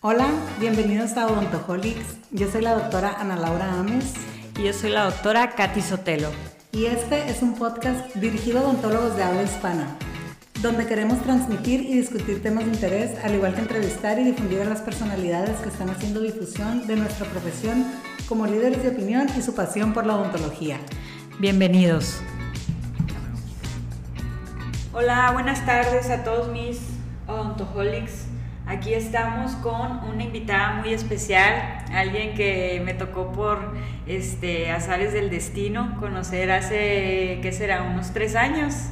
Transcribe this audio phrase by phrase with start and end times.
[0.00, 0.28] Hola,
[0.60, 2.18] bienvenidos a Odontoholics.
[2.30, 4.14] Yo soy la doctora Ana Laura Ames.
[4.56, 6.30] Y yo soy la doctora Katy Sotelo.
[6.70, 9.96] Y este es un podcast dirigido a odontólogos de habla hispana,
[10.62, 14.66] donde queremos transmitir y discutir temas de interés, al igual que entrevistar y difundir a
[14.66, 17.84] las personalidades que están haciendo difusión de nuestra profesión
[18.28, 20.78] como líderes de opinión y su pasión por la odontología.
[21.40, 22.20] Bienvenidos.
[24.92, 26.78] Hola, buenas tardes a todos mis
[27.26, 28.27] odontoholics.
[28.68, 31.54] Aquí estamos con una invitada muy especial,
[31.90, 33.74] alguien que me tocó por
[34.06, 37.84] este, azares del destino conocer hace, ¿qué será?
[37.84, 38.90] Unos tres años.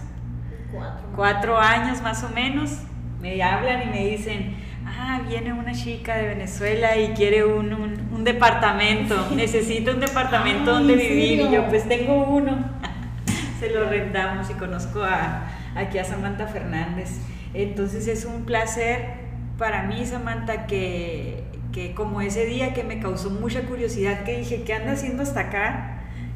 [0.73, 1.06] Cuatro.
[1.14, 2.78] Cuatro años más o menos.
[3.20, 8.08] Me hablan y me dicen, ah, viene una chica de Venezuela y quiere un, un,
[8.14, 11.41] un departamento, necesita un departamento Ay, donde ¿en vivir.
[11.41, 12.64] Y yo, pues tengo uno.
[13.61, 17.11] Se lo rentamos y conozco a, aquí a Samantha Fernández.
[17.52, 19.25] Entonces es un placer
[19.59, 21.42] para mí, Samantha, que,
[21.73, 25.41] que como ese día que me causó mucha curiosidad, que dije, ¿qué anda haciendo hasta
[25.41, 25.92] acá?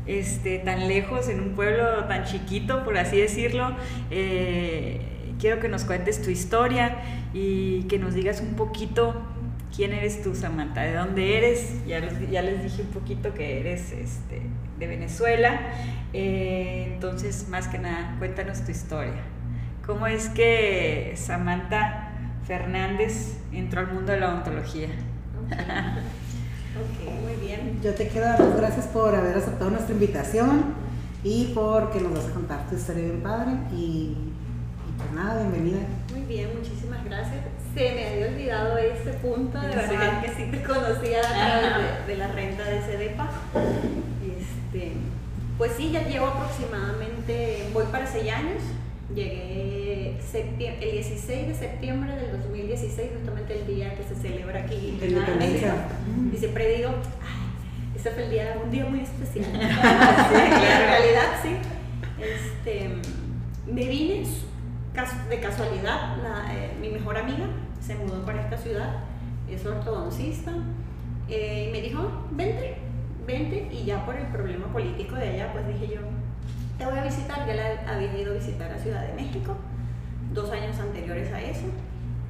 [0.06, 3.77] Este, tan lejos, en un pueblo tan chiquito, por así decirlo.
[4.11, 5.00] Eh,
[5.39, 6.97] quiero que nos cuentes tu historia
[7.33, 9.14] y que nos digas un poquito
[9.75, 11.87] quién eres tú, Samantha, de dónde eres.
[11.87, 12.00] Ya,
[12.31, 14.42] ya les dije un poquito que eres este,
[14.78, 15.61] de Venezuela.
[16.12, 19.22] Eh, entonces, más que nada, cuéntanos tu historia.
[19.87, 22.09] ¿Cómo es que Samantha
[22.61, 24.89] Fernández entró al mundo de la odontología?
[25.47, 27.79] Ok, muy bien.
[27.81, 30.65] Yo te quiero dar las gracias por haber aceptado nuestra invitación
[31.23, 33.53] y porque nos vas a contar tu historia bien padre.
[33.73, 35.78] Y, y pues nada, bienvenida.
[36.11, 37.39] Muy bien, muchísimas gracias.
[37.73, 39.78] Se me había olvidado este punto, de Sí.
[39.78, 43.31] verdad que sí te conocía a de, de la renta de CEDEPA.
[44.41, 44.95] Este,
[45.56, 48.61] pues sí, ya llevo aproximadamente, voy para seis años.
[49.14, 54.98] Llegué septiembre, el 16 de septiembre del 2016, justamente el día que se celebra aquí
[55.00, 55.75] en independencia.
[56.33, 59.47] Y siempre digo, ay, ese fue el día, un día muy especial.
[59.53, 61.56] Sí, en realidad sí.
[62.21, 62.91] Este,
[63.66, 64.25] me vine
[65.28, 67.47] de casualidad, la, eh, mi mejor amiga
[67.81, 69.04] se mudó para esta ciudad,
[69.48, 70.53] es ortodoncista,
[71.28, 72.77] eh, y me dijo, vente,
[73.27, 76.00] vente, y ya por el problema político de allá, pues dije yo,
[76.80, 79.54] te voy a visitar, ya la había ido a visitar a Ciudad de México,
[80.32, 81.66] dos años anteriores a eso,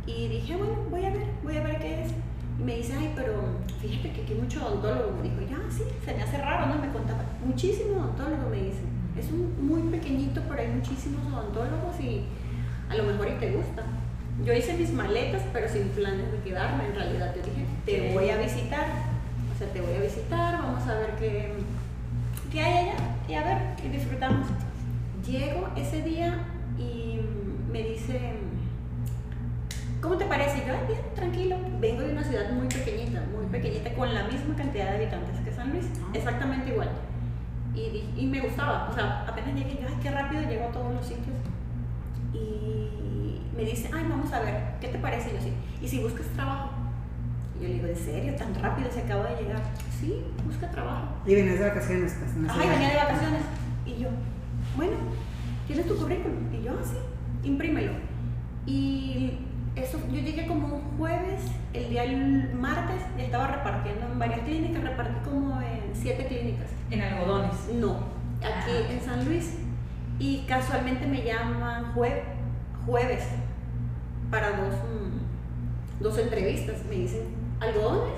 [0.07, 2.11] y dije, bueno, voy a ver, voy a ver qué es.
[2.59, 3.35] Y me dice, ay, pero
[3.81, 5.13] fíjate que aquí mucho odontólogo.
[5.13, 6.83] Me dijo, ya, sí, se me hace raro, ¿no?
[6.83, 8.81] Me contaba, muchísimo odontólogo, me dice.
[9.17, 12.25] Es un, muy pequeñito, pero hay muchísimos odontólogos y
[12.91, 13.85] a lo mejor y te gusta.
[14.45, 17.33] Yo hice mis maletas, pero sin planes de quedarme, en realidad.
[17.37, 18.87] Yo dije, te voy a visitar,
[19.55, 21.53] o sea, te voy a visitar, vamos a ver qué,
[22.51, 22.97] qué hay allá,
[23.29, 24.47] y a ver, y disfrutamos.
[25.27, 26.39] Llego ese día
[26.79, 27.21] y
[27.73, 28.35] me dice,
[30.01, 30.59] ¿Cómo te parece?
[30.65, 31.57] Y yo, "Ay, bien, tranquilo.
[31.79, 35.53] Vengo de una ciudad muy pequeñita, muy pequeñita, con la misma cantidad de habitantes que
[35.53, 35.85] San Luis,
[36.15, 36.89] exactamente igual.
[37.75, 40.73] Y, di- y me gustaba, o sea, apenas llegué, yo, ay, qué rápido llego a
[40.73, 41.37] todos los sitios.
[42.33, 45.31] Y me dice, ay, vamos a ver, ¿qué te parece?
[45.31, 46.71] Y yo, sí, ¿y si buscas trabajo?
[47.61, 48.35] Y yo le digo, ¿en serio?
[48.37, 49.61] ¿Tan rápido se acaba de llegar?
[50.01, 51.09] Sí, busca trabajo.
[51.27, 52.35] Y vienes de vacaciones, pues.
[52.35, 53.43] venía de vacaciones.
[53.85, 54.09] Y yo,
[54.77, 54.93] bueno,
[55.67, 56.53] ¿tienes tu currículum?
[56.55, 56.97] Y yo, así,
[57.45, 57.93] imprímelo.
[58.67, 59.39] Y
[59.77, 61.43] eso, yo llegué como un jueves,
[61.75, 66.67] el día el martes, ya estaba repartiendo en varias clínicas, repartí como en siete clínicas.
[66.91, 67.53] En algodones.
[67.75, 67.97] No,
[68.39, 68.91] aquí Ah.
[68.93, 69.57] en San Luis.
[70.19, 72.23] Y casualmente me llaman jue-
[72.87, 73.25] jueves
[74.31, 76.77] para dos, mm, dos entrevistas.
[76.89, 77.23] Me dicen
[77.61, 78.15] algodones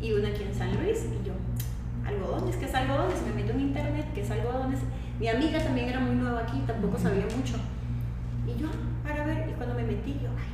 [0.00, 1.06] y una aquí en San Luis.
[1.20, 1.32] Y yo,
[2.06, 3.22] algodones, ¿qué es algodones?
[3.26, 4.80] Me meto en internet, ¿qué es algodones?
[5.18, 7.54] Mi amiga también era muy nueva aquí, tampoco sabía mucho.
[8.46, 10.52] Y yo, "Ah, para ver, y cuando me metí, yo, ay,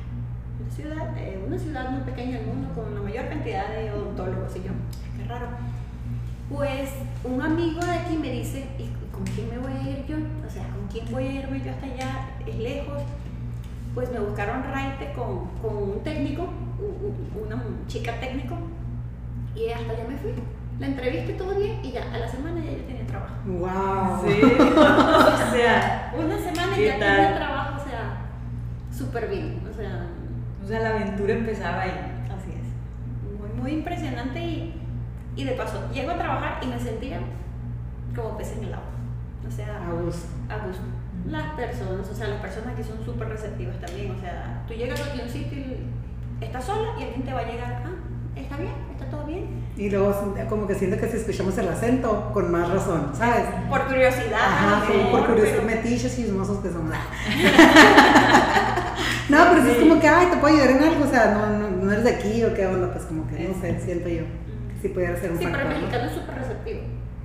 [0.61, 4.55] una ciudad, eh, una ciudad muy pequeña del mundo con la mayor cantidad de odontólogos.
[4.55, 5.47] Y yo, "Ay, qué raro.
[6.49, 6.89] Pues
[7.23, 10.17] un amigo de aquí me dice, ¿y con quién me voy a ir yo?
[10.45, 12.29] O sea, ¿con quién voy a irme yo hasta allá?
[12.45, 13.01] Es lejos.
[13.93, 16.47] Pues me buscaron raite con, con un técnico,
[17.43, 18.57] una chica técnico,
[19.55, 20.33] y hasta allá me fui.
[20.79, 23.33] La entrevisté todo bien y ya, a la semana ya yo tenía trabajo.
[23.45, 24.25] ¡Wow!
[24.25, 24.41] Sí.
[24.59, 27.15] o sea, Una semana ¿Qué ya tal?
[27.17, 28.17] tenía trabajo, o sea,
[28.97, 29.61] súper bien.
[29.69, 30.07] O sea,
[30.63, 31.91] o sea, la aventura empezaba ahí.
[32.33, 33.39] Así es.
[33.39, 34.81] Muy, muy impresionante y,
[35.35, 37.19] y de paso, llego a trabajar y me sentía
[38.15, 38.85] como pez en el agua.
[39.45, 40.27] O sea, A gusto.
[40.49, 40.83] a gusto.
[41.27, 44.11] Las personas, o sea, las personas aquí son súper receptivas también.
[44.11, 45.77] O sea, tú llegas aquí a un sitio y
[46.41, 47.91] estás sola y alguien te va a llegar, ah,
[48.35, 49.59] está bien, está todo bien.
[49.77, 53.45] Y luego como que siento que si escuchamos el acento, con más razón, ¿sabes?
[53.69, 54.39] Por curiosidad.
[54.41, 56.93] Ajá, sí, por curiosidad, pero- metiches chismosos que somos.
[59.29, 61.45] No, pero sí es como que, ay, te puedo ayudar en algo, o sea, no,
[61.59, 64.23] no, no eres de aquí o qué onda, pues como que, no sé, siento yo.
[64.23, 65.71] Que sí pudiera ser un Sí, pero factor.
[65.71, 65.85] el ¿no?
[65.87, 66.79] mexicano es súper receptivo.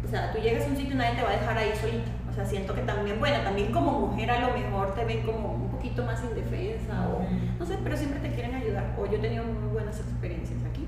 [0.04, 2.10] O sea, tú llegas a un sitio y nadie te va a dejar ahí solita.
[2.30, 5.56] O sea, siento que también, bueno, también como mujer a lo mejor te ven como
[5.84, 7.26] poquito más indefensa o
[7.58, 8.94] no sé, pero siempre te quieren ayudar.
[8.98, 10.86] O yo he tenido muy buenas experiencias aquí.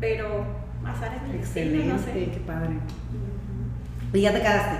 [0.00, 0.44] Pero
[0.84, 2.10] azares del destino, no sé.
[2.10, 2.70] Excelente, qué padre.
[4.14, 4.76] ¿Y ya te quedaste?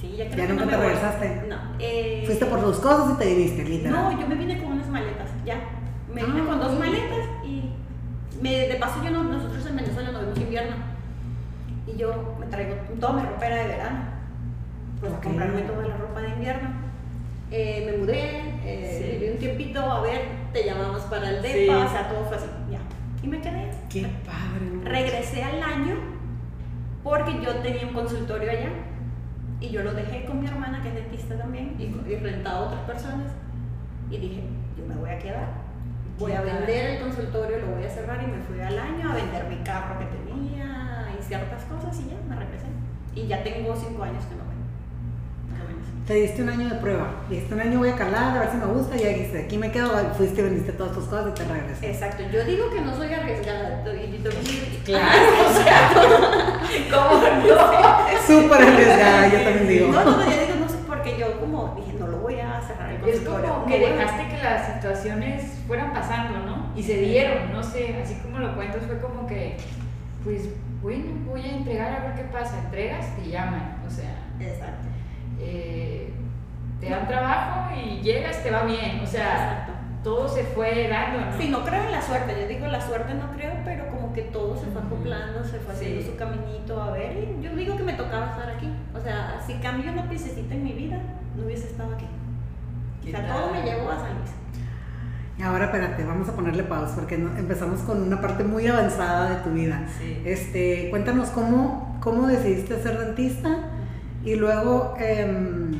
[0.00, 0.86] Sí, ya creo ¿Ya que nunca no te voy.
[0.86, 1.42] regresaste?
[1.48, 1.56] No.
[1.80, 3.92] eh, Fuiste por tus cosas y te viniste, literal.
[4.14, 5.56] No, yo me vine con unas maletas, ya.
[6.14, 7.70] Me vine Ah, con dos maletas y
[8.40, 10.76] me, de paso yo no, nosotros en Venezuela no vemos invierno.
[11.86, 13.98] Y yo me traigo toda mi ropa era de verano.
[15.00, 16.68] Pues comprarme toda la ropa de invierno.
[17.50, 20.20] Eh, me mudé, eh, viví un tiempito, a ver,
[20.52, 21.42] te llamamos para el.
[21.42, 22.80] DEPA, o sea, todo fue así, ya.
[23.22, 23.70] Y me quedé.
[23.88, 24.84] Qué padre.
[24.84, 25.96] Regresé al año
[27.02, 28.70] porque yo tenía un consultorio allá
[29.60, 32.62] y yo lo dejé con mi hermana que es dentista también y, y rentaba a
[32.66, 33.32] otras personas
[34.10, 34.42] y dije,
[34.76, 35.48] yo me voy a quedar,
[36.18, 39.14] voy a vender el consultorio, lo voy a cerrar y me fui al año a
[39.14, 42.66] vender mi carro que tenía y ciertas cosas y ya me regresé.
[43.14, 44.47] Y ya tengo cinco años que no
[46.08, 47.06] Te diste un año de prueba.
[47.28, 48.96] Dijiste un año voy a calar, a ver si me gusta.
[48.96, 49.90] Y ya dijiste, aquí me quedo.
[50.14, 51.90] Fuiste, vendiste todas tus cosas y te regresé.
[51.90, 53.84] Exacto, yo digo que no soy arriesgada.
[53.92, 56.60] y- y- y- Claro, o sea,
[56.90, 58.26] ¿cómo no?
[58.26, 59.88] Súper arriesgada, yo también digo.
[59.92, 62.58] No, no, no, yo digo no sé, porque yo como dije, no lo voy a
[62.62, 66.72] cerrar el Es como que dejaste que las situaciones fueran pasando, ¿no?
[66.74, 69.58] Y se dieron, no sé, así como lo cuentas, fue como que,
[70.24, 70.48] pues,
[70.80, 72.58] bueno, voy a entregar a ver qué pasa.
[72.64, 74.88] Entregas, te llaman, o sea, Exacto.
[76.88, 79.72] Te dan trabajo y llegas, te va bien, o sea, Exacto.
[80.02, 81.38] todo se fue dando, ¿no?
[81.40, 84.22] Sí, no creo en la suerte, yo digo la suerte no creo, pero como que
[84.22, 86.08] todo se fue acoplando, se fue haciendo Sí.
[86.08, 88.68] su caminito a ver, y yo digo que me tocaba estar aquí.
[88.96, 90.98] O sea, si cambio una piececita en mi vida,
[91.36, 92.06] no hubiese estado aquí.
[93.06, 94.30] O sea, todo me llevó a San Luis.
[95.38, 99.30] Y Ahora espérate, vamos a ponerle pausa porque no- empezamos con una parte muy avanzada
[99.30, 99.82] de tu vida.
[99.98, 100.20] Sí.
[100.24, 103.48] Este, cuéntanos cómo, cómo decidiste ser dentista
[104.24, 105.70] y luego, em,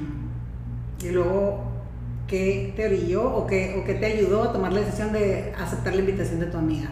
[1.03, 1.65] y luego
[2.27, 5.95] qué te orilló o qué, o qué te ayudó a tomar la decisión de aceptar
[5.95, 6.91] la invitación de tu amiga.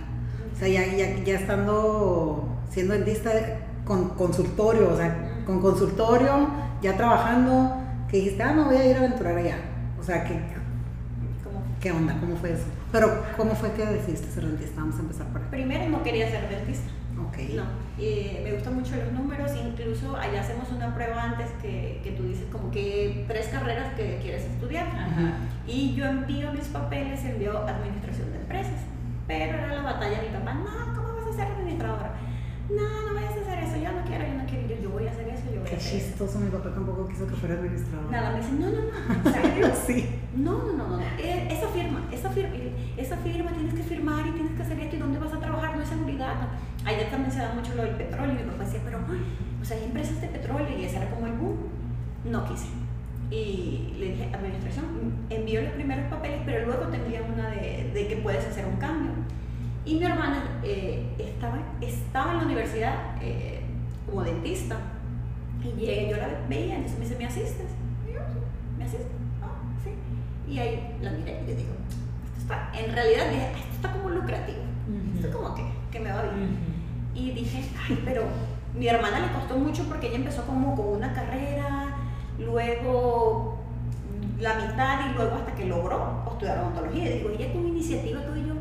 [0.54, 3.30] O sea, ya, ya, ya estando siendo dentista
[3.84, 6.48] con consultorio, o sea, con consultorio,
[6.82, 7.76] ya trabajando,
[8.10, 9.58] que dijiste, ah, me voy a ir a aventurar allá.
[10.00, 10.40] O sea, ¿qué,
[11.80, 12.16] qué onda?
[12.18, 12.64] ¿Cómo fue eso?
[12.90, 14.80] Pero, ¿cómo fue que decidiste ser dentista?
[14.80, 15.48] Vamos a empezar por ahí.
[15.50, 16.88] primero no quería ser dentista.
[17.18, 17.38] Ok.
[17.54, 17.64] No,
[17.98, 22.24] eh, me gustan mucho los números, incluso allá hacemos una prueba antes que, que tú
[22.24, 24.86] dices como que tres carreras que quieres estudiar.
[24.88, 25.38] Ajá.
[25.66, 28.80] Y yo envío mis papeles, envío administración de empresas.
[29.26, 32.12] Pero era la batalla de mi papá, no, ¿cómo vas a ser administradora?
[32.68, 34.24] No, no vayas a hacer eso, yo no quiero,
[35.68, 35.90] Qué eso.
[35.90, 38.10] chistoso, mi papá tampoco quiso que fuera administrador.
[38.10, 40.08] Nada, me dicen, no, no, no, o sea, Sí.
[40.36, 42.54] no, no, no, no, eh, esa firma, esa firma,
[42.96, 45.74] esa firma tienes que firmar y tienes que hacer esto y dónde vas a trabajar,
[45.76, 46.34] no hay seguridad.
[46.34, 46.88] no.
[46.88, 49.20] Allá también se da mucho lo del petróleo y mi papá decía, pero, ay,
[49.60, 51.56] o sea, hay empresas de petróleo y ese era como el boom.
[52.24, 52.66] No quise.
[53.30, 54.84] Y le dije, administración,
[55.30, 59.10] envió los primeros papeles, pero luego tendría una de, de que puedes hacer un cambio.
[59.84, 63.60] Y mi hermana eh, estaba, estaba en la universidad eh,
[64.06, 64.76] como dentista.
[65.62, 67.70] Y llegué, yo la veía, entonces me dice, ¿me asistes?
[68.08, 68.38] Y yo, sí,
[68.78, 69.08] ¿me asistes?
[69.42, 69.90] Ah, sí.
[70.52, 71.72] Y ahí la miré y le digo,
[72.26, 74.58] esto está, en realidad dije, esto está como lucrativo.
[75.16, 76.56] Esto como que, que me va bien.
[77.14, 78.24] Y dije, ay, pero
[78.78, 81.96] mi hermana le costó mucho porque ella empezó como con una carrera,
[82.38, 83.58] luego
[84.38, 87.10] la mitad y luego hasta que logró estudiar odontología.
[87.10, 88.54] Y digo, ella con iniciativa, todo y yo,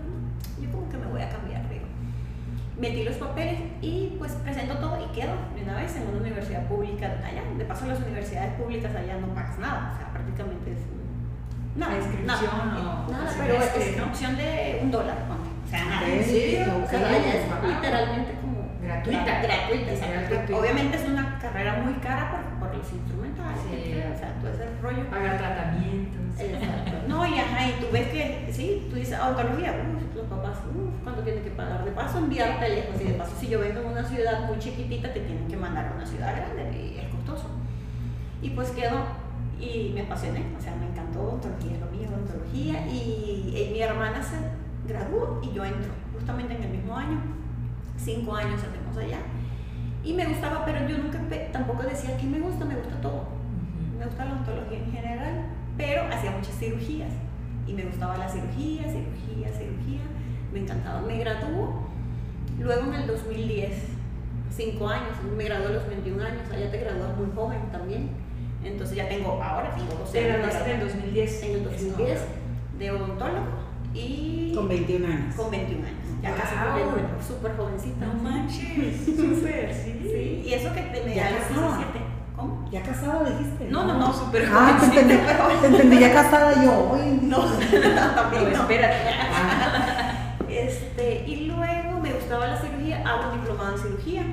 [2.77, 6.67] Metí los papeles y pues presento todo y quedo de una vez en una universidad
[6.67, 7.41] pública allá.
[7.57, 10.79] De paso, las universidades públicas allá no pagas nada, o sea, prácticamente es
[11.75, 11.93] nada.
[11.93, 13.81] ¿La inscripción nada, o nada, pero es no?
[13.81, 15.17] inscripción de un dólar,
[15.65, 16.07] o sea, nada.
[16.07, 16.65] ¿En serio?
[16.83, 18.55] O sea, es literalmente como
[18.85, 19.41] Gratuita.
[19.41, 20.57] gratuita.
[20.57, 24.01] Obviamente es una carrera muy cara por, los instrumentales, Sí.
[24.13, 25.09] o sea, todo ese rollo.
[25.09, 26.21] Pagar tratamientos.
[26.39, 26.91] Exacto.
[27.07, 31.03] No, y ajá, y tú ves que, sí, tú dices odontología, uff, los papás, uff,
[31.03, 31.85] ¿cuánto tienen que pagar?
[31.85, 35.13] De paso, enviarte lejos, y de paso, si yo vengo en una ciudad muy chiquitita,
[35.13, 37.47] te tienen que mandar a una ciudad grande y es costoso.
[38.41, 38.97] Y pues quedo,
[39.59, 44.21] y me apasioné, o sea, me encantó odontología, lo mío, odontología, y, eh, mi hermana
[44.21, 44.35] se
[44.87, 47.17] graduó y yo entro, justamente en el mismo año,
[47.97, 49.19] cinco años hacemos allá.
[50.05, 51.19] Y me gustaba, pero yo nunca
[51.51, 53.35] tampoco decía que me gusta, me gusta todo
[54.05, 55.45] me gusta la odontología en general,
[55.77, 57.09] pero hacía muchas cirugías
[57.67, 60.01] y me gustaba la cirugía, cirugía, cirugía,
[60.53, 61.01] me encantaba.
[61.01, 61.87] Me graduó
[62.59, 63.73] luego en el 2010,
[64.55, 68.09] cinco años, me gradué a los 21 años, allá te gradúas muy joven también,
[68.63, 70.31] entonces ya tengo, ahora tengo 12 Te años.
[70.31, 71.01] de graduaste en el graduación.
[71.01, 71.43] 2010.
[71.43, 72.21] En el 2010
[72.79, 73.47] de odontólogo
[73.93, 74.51] y...
[74.55, 75.35] Con 21 años.
[75.35, 76.04] Con 21 años.
[76.25, 76.39] Ya Wow.
[76.39, 78.05] casi súper jovencita.
[78.07, 79.99] No manches, súper, sí.
[80.01, 81.77] Sí, y eso que te Ya a los casada.
[81.77, 81.99] 17.
[82.35, 82.69] ¿Cómo?
[82.71, 83.67] ¿Ya casada dijiste?
[83.69, 85.15] No, no, no, súper Ah, te entendí,
[85.61, 86.91] te entendí ya casada yo.
[86.93, 88.61] Uy, No, también Pero no.
[88.63, 88.95] espérate.
[90.49, 94.23] Este, y luego me gustaba la cirugía, hago un diplomado en cirugía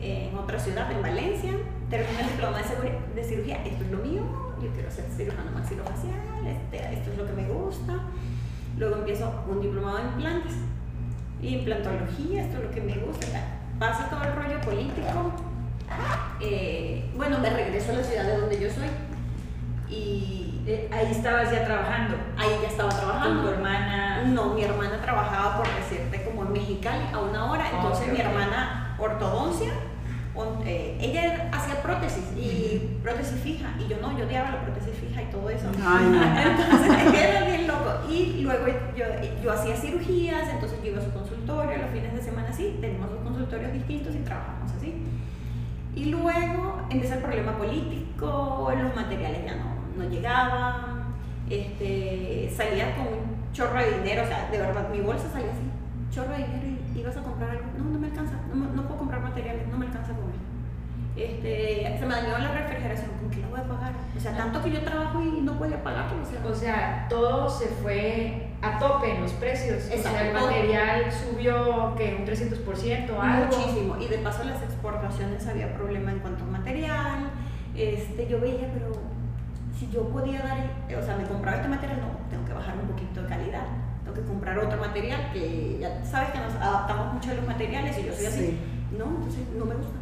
[0.00, 1.52] en otra ciudad, en Valencia.
[1.90, 4.22] Termino el diplomado de, seguri- de cirugía, esto es lo mío,
[4.60, 7.92] yo quiero ser cirujano maxilofacial, este, esto es lo que me gusta.
[8.76, 10.52] Luego empiezo un diplomado en implantes,
[11.42, 13.26] implantología, esto es lo que me gusta.
[13.78, 15.32] Pasa todo el rollo político.
[16.40, 18.88] Eh, bueno, me regreso a la ciudad de donde yo soy
[19.88, 23.50] y Eh, Ahí estabas ya trabajando ahí ya estaba con tu trabajando.
[23.52, 24.22] hermana.
[24.24, 28.20] No, mi hermana trabajaba por decirte como en Mexicali a una hora, entonces Ok, mi
[28.20, 29.95] hermana ortodoncia, on-
[30.66, 35.22] eh, ella hacía prótesis y prótesis fija y yo no, yo odiaba la prótesis fija
[35.22, 35.66] y todo eso.
[35.84, 36.22] Ay, no.
[36.50, 38.10] Entonces era bien loco.
[38.10, 38.66] Y luego
[38.96, 39.04] yo,
[39.42, 43.10] yo hacía cirugías, entonces yo iba a su consultorio los fines de semana así, tenemos
[43.10, 44.94] dos consultorios distintos y trabajamos así.
[45.94, 51.14] Y luego empieza el problema político, los materiales ya no, no llegaban,
[51.48, 56.14] este, salía con un chorro de dinero, o sea, de verdad, mi bolsa salía así,
[56.14, 59.20] chorro de dinero ibas a comprar algo, no, no me alcanza, no, no puedo comprar
[59.20, 60.46] materiales, no me alcanza con él.
[61.16, 63.92] Este, se me dañó la refrigeración, ¿con qué la voy a pagar?
[64.14, 67.48] O sea, tanto que yo trabajo y no podía pagarlo, o sea, O sea, todo
[67.48, 69.84] se fue a tope en los precios.
[69.86, 73.46] O sea, el material subió que un 300% algo.
[73.46, 73.96] Muchísimo.
[73.98, 77.30] Y de paso las exportaciones había problema en cuanto a material.
[77.74, 78.92] Este, yo veía, pero
[79.78, 80.58] si yo podía dar,
[80.98, 83.66] o sea, me compraba este material, no, tengo que bajar un poquito de calidad.
[84.16, 88.06] Que comprar otro material que ya sabes que nos adaptamos mucho a los materiales y
[88.06, 88.38] yo soy así.
[88.38, 88.58] Sí.
[88.96, 89.98] No, entonces no me gusta.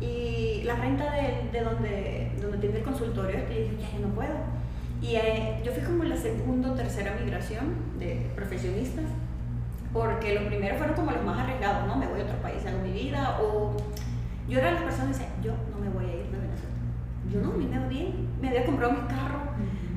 [0.00, 3.98] Y la renta de, de donde, donde tiene el consultorio, es que yo dije, ya,
[3.98, 4.34] ya no puedo.
[5.00, 9.06] Y eh, yo fui como la segunda o tercera migración de profesionistas,
[9.92, 11.96] porque los primeros fueron como los más arriesgados, ¿no?
[11.96, 13.74] Me voy a otro país, hago mi vida, o
[14.48, 16.76] yo era la persona que decía, yo no me voy a ir de Venezuela.
[17.32, 19.40] Yo no, a mí me va bien, me había comprado mi carro,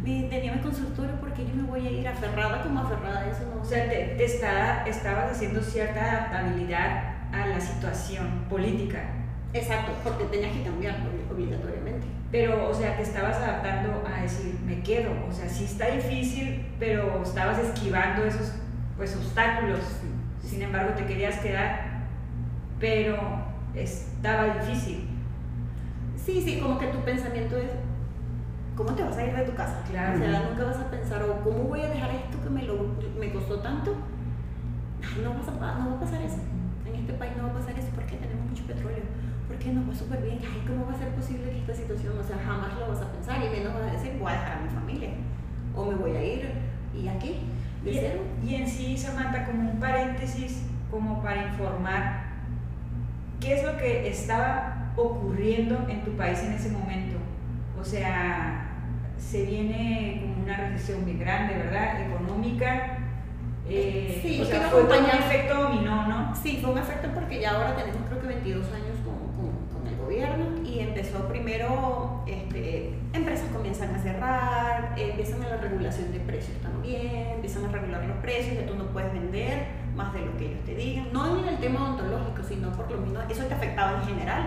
[0.03, 3.41] mi- tenía mi consultorio, porque yo me voy a ir aferrada como aferrada a eso,
[3.55, 9.00] no O sea, te, te está- estabas haciendo cierta adaptabilidad a la situación política.
[9.53, 12.08] Exacto, porque tenías que cambiar obli- obligatoriamente.
[12.31, 15.12] Pero, o sea, te estabas adaptando a decir, me quedo.
[15.29, 18.53] O sea, sí está difícil, pero estabas esquivando esos
[18.96, 19.79] pues, obstáculos.
[20.41, 22.05] Sin embargo, te querías quedar,
[22.79, 23.17] pero
[23.75, 25.08] estaba difícil.
[26.15, 27.72] Sí, sí, como que tu pensamiento es,
[28.75, 29.84] ¿cómo te vas a ir de tu casa?
[29.90, 30.16] Claro.
[30.16, 32.75] O sea, nunca vas a pensar, o ¿cómo voy a dejar esto que me, lo,
[33.20, 33.96] me costó tanto?
[35.24, 36.38] No, vas a, no va a pasar eso.
[36.86, 39.04] En este país no va a pasar eso porque tenemos mucho petróleo.
[39.48, 40.40] Porque nos va súper bien.
[40.42, 42.18] Ay, ¿cómo va a ser posible que esta situación?
[42.18, 44.58] O sea, jamás lo vas a pensar y menos vas a decir, voy a dejar
[44.58, 45.10] a mi familia.
[45.75, 46.51] O me voy a ir
[46.96, 47.40] y aquí,
[47.84, 48.22] de Y, cero.
[48.44, 52.24] y en sí, Samantha, como un paréntesis, como para informar,
[53.40, 57.18] ¿qué es lo que estaba ocurriendo en tu país en ese momento?
[57.82, 58.68] O sea,
[59.18, 62.02] se viene como una recesión muy grande, ¿verdad?
[62.02, 62.98] Económica.
[63.68, 66.36] eh, Sí, o sea, fue un efecto dominó, ¿no?
[66.36, 69.88] Sí, fue un efecto porque ya ahora tenemos creo que 22 años con, con- con
[69.88, 76.20] el gobierno y empezó primero, este, empresas comienzan a cerrar, empiezan a la regulación de
[76.20, 80.38] precios también, empiezan a regular los precios, ya tú no puedes vender más de lo
[80.38, 83.54] que ellos te digan, no en el tema odontológico, sino por lo menos eso te
[83.54, 84.44] afectaba en general.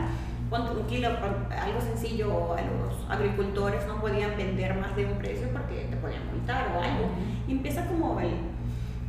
[0.54, 5.86] Un kilo, algo sencillo, a los agricultores no podían vender más de un precio porque
[5.90, 7.08] te podían multar o algo.
[7.48, 8.30] Y empieza como el,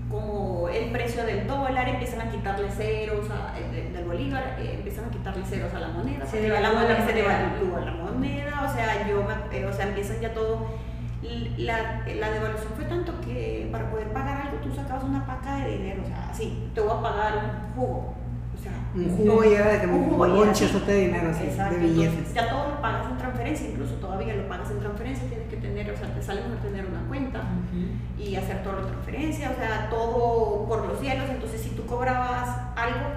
[0.10, 5.10] como el precio del dólar, empiezan a quitarle ceros a- del bolívar, eh, empiezan a
[5.10, 9.08] quitarle ceros a la moneda, Se devalúa la moneda, se devalúa la moneda, o sea,
[9.08, 10.66] yo me- eh, o sea, empiezan ya todo,
[11.58, 15.78] la, la devaluación fue tanto que para poder pagar algo tú sacabas una paca de
[15.78, 18.14] dinero, o sea, sí, te voy a pagar un jugo,
[18.66, 20.80] sea, Un jugo era de que un un jugo bonche así.
[20.86, 22.10] de dinero, así, de billetes.
[22.14, 25.58] entonces ya todo lo pagas en transferencia, incluso todavía lo pagas en transferencia, tienes que
[25.58, 27.42] tener, o sea, te sale mejor tener una cuenta
[28.18, 31.26] y hacer toda la transferencia, o sea, todo por los cielos.
[31.30, 33.08] Entonces, si tú cobrabas algo,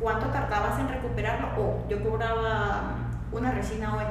[0.00, 1.48] ¿cuánto tardabas en recuperarlo?
[1.58, 2.96] O yo cobraba
[3.32, 4.04] una resina hoy.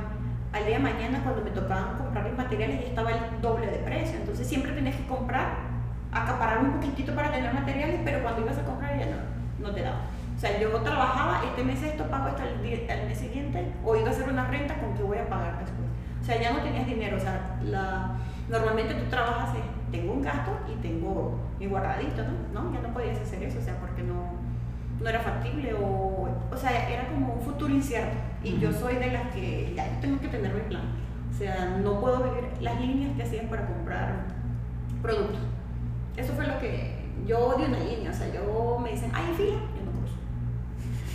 [0.54, 3.78] Al día de mañana, cuando me tocaban comprar los materiales, ya estaba el doble de
[3.80, 4.16] precio.
[4.18, 5.58] Entonces, siempre tenías que comprar,
[6.12, 9.82] acaparar un poquitito para tener materiales, pero cuando ibas a comprar ya no, no te
[9.82, 10.02] daba.
[10.38, 13.96] O sea, yo trabajaba, este mes esto, pago hasta el, di- al mes siguiente, o
[13.96, 15.88] iba a hacer una renta con que voy a pagar después.
[16.22, 17.18] O sea, ya no tenías dinero.
[17.18, 18.16] O sea, la,
[18.48, 22.22] normalmente tú trabajas, en, tengo un gasto y tengo mi guardadito,
[22.54, 22.62] ¿no?
[22.62, 22.74] ¿no?
[22.74, 24.34] Ya no podías hacer eso, o sea, porque no,
[25.02, 28.16] no era factible o, o sea, era como un futuro incierto.
[28.44, 30.84] Y yo soy de las que ya yo tengo que tener mi plan.
[31.34, 34.26] O sea, no puedo vivir las líneas que hacían para comprar
[35.02, 35.40] producto.
[36.16, 39.58] Eso fue lo que yo odio una línea, o sea, yo me dicen, hay fila,
[39.78, 40.16] yo no cruzo.
[41.06, 41.07] ¿Ya?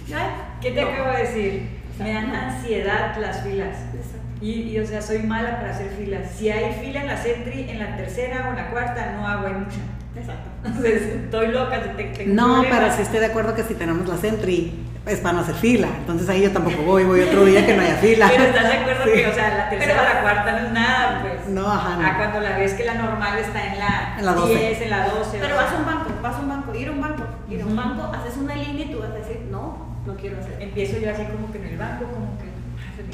[0.61, 0.89] ¿Qué te No.
[0.89, 1.69] acabo de decir?
[1.99, 2.47] Me dan Exacto.
[2.57, 3.77] ansiedad las filas.
[3.95, 4.19] Exacto.
[4.41, 6.31] Y, y, o sea, soy mala para hacer filas.
[6.37, 9.47] Si hay fila en la Sentry, en la tercera o en la cuarta, no hago,
[9.47, 9.79] hay mucha.
[10.17, 10.49] Exacto.
[10.65, 11.81] Entonces, estoy loca.
[11.97, 14.73] te- te- No, pero sí estoy de acuerdo que si tenemos la Sentry
[15.07, 15.89] es para no hacer fila.
[15.99, 18.29] Entonces ahí yo tampoco voy, voy otro día que no haya fila.
[18.31, 19.11] Pero estás de acuerdo Sí.
[19.15, 21.49] que, o sea, la tercera o la cuarta no es nada, pues.
[21.49, 22.07] No, ajá, no.
[22.07, 24.55] A cuando la ves que la normal está en la, En la 12.
[24.55, 25.39] 10, en la 12.
[25.41, 27.25] Pero o sea, vas a un banco, vas a un banco, ir a un banco,
[27.51, 30.39] ir a un banco, haces una línea y tú vas a decir, no, no quiero
[30.39, 30.63] hacer.
[30.63, 32.53] Empiezo yo así como que en el banco, como que.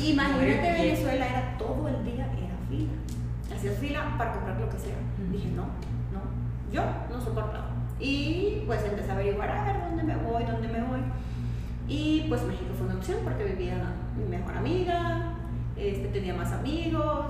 [0.04, 0.74] Imagínate Bien.
[0.76, 2.92] Venezuela, era todo el día, era fila.
[3.56, 4.94] Hacías fila para comprar lo que sea.
[5.32, 5.62] Dije, no,
[6.12, 6.20] no,
[6.70, 7.70] yo no soportaba.
[7.98, 11.00] Y pues empecé a averiguar, a ver dónde me voy, dónde me voy.
[11.88, 15.34] Y pues México fue una opción porque vivía mi mejor amiga,
[15.76, 17.26] este, tenía más amigos.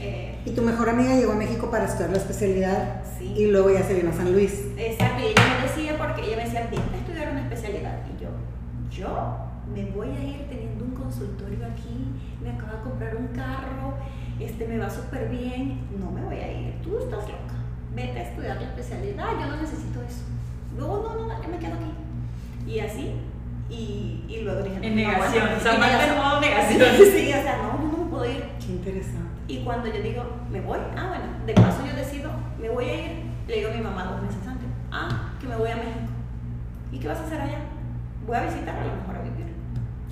[0.00, 3.32] eh, Y tu mejor amiga llegó a México para estudiar la especialidad Sí.
[3.36, 4.66] y luego ya se vino a San Luis.
[4.76, 7.98] Exacto, y ella me decía, porque ella me decía, vente a estudiar una especialidad.
[8.12, 8.28] Y yo,
[8.90, 9.36] yo
[9.72, 12.08] me voy a ir teniendo un consultorio aquí,
[12.42, 13.94] me acabo de comprar un carro,
[14.40, 17.54] este me va súper bien, no me voy a ir, tú estás loca,
[17.94, 20.24] vete a estudiar la especialidad, yo no necesito eso.
[20.76, 21.92] Luego, no, no, no, yo me quedo aquí.
[22.70, 23.12] Y así,
[23.72, 26.80] y, y luego dije, En no, negación, bueno, Samantha en modo negación.
[27.16, 28.44] Sí, o sea, no, no, no me puedo ir.
[28.60, 29.30] Qué interesante.
[29.48, 32.94] Y cuando yo digo, me voy, ah, bueno, de paso yo decido, me voy a
[32.94, 36.12] ir, le digo a mi mamá dos meses antes, ah, que me voy a México.
[36.92, 37.58] ¿Y qué vas a hacer allá?
[38.26, 39.52] Voy a visitar a lo mejor a vivir.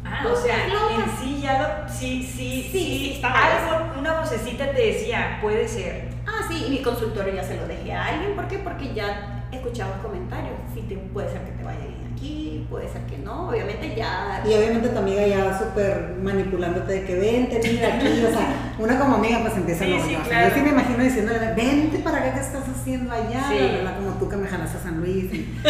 [0.04, 1.88] Ah, o sea, en sí ya lo.
[1.88, 2.70] Sí, sí, Sí, sí.
[2.72, 6.08] sí, está algo, una vocecita te decía, puede ser.
[6.26, 8.58] Ah, sí, y mi consultorio ya se lo dejé a alguien, ¿por qué?
[8.58, 13.02] Porque ya escuchaba comentarios, si te, puede ser que te vaya bien aquí, puede ser
[13.02, 14.42] que no, obviamente ya...
[14.44, 18.98] Y obviamente tu amiga ya súper manipulándote de que vente, mira aquí, o sea, una
[18.98, 20.48] como amiga pues empieza Sí, no, sí, claro.
[20.48, 23.42] yo sí me imagino diciéndole, vente para acá, ¿qué estás haciendo allá?
[23.48, 23.58] Sí.
[23.58, 25.68] La verdad, como tú que me jalas a San Luis, y- o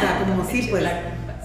[0.00, 0.84] sea, como sí, pues,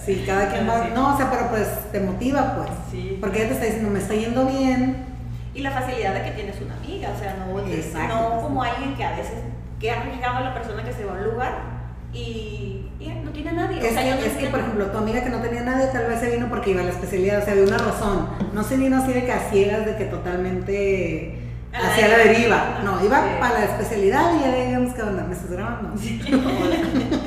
[0.04, 3.16] sí, cada quien va, no, o sea, pero pues te motiva, pues, Sí.
[3.20, 5.06] porque ella te está diciendo, me está yendo bien,
[5.54, 8.14] Y la facilidad de que tienes una amiga, o sea, no, Exacto.
[8.14, 9.34] no como alguien que a veces,
[9.78, 11.81] que ha arriesgado a la persona que se va a un lugar
[12.12, 13.80] y, y no tiene nadie.
[13.80, 15.62] o Es, sea, yo no que, es que, por ejemplo, tu amiga que no tenía
[15.62, 18.28] nadie, tal vez se vino porque iba a la especialidad, o sea, había una razón.
[18.52, 21.38] No se vino así de que a ciegas, de que totalmente
[21.72, 22.80] hacia la deriva.
[22.84, 23.28] No, iba Sí.
[23.40, 25.94] para la especialidad y ya digamos que onda, ¿me estás grabando?
[26.02, 26.20] Eh,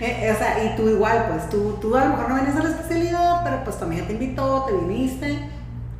[0.00, 2.62] eh, o sea, y tú igual, pues, tú, tú a lo mejor no venías a
[2.62, 5.38] la especialidad, pero pues tu amiga te invitó, te viniste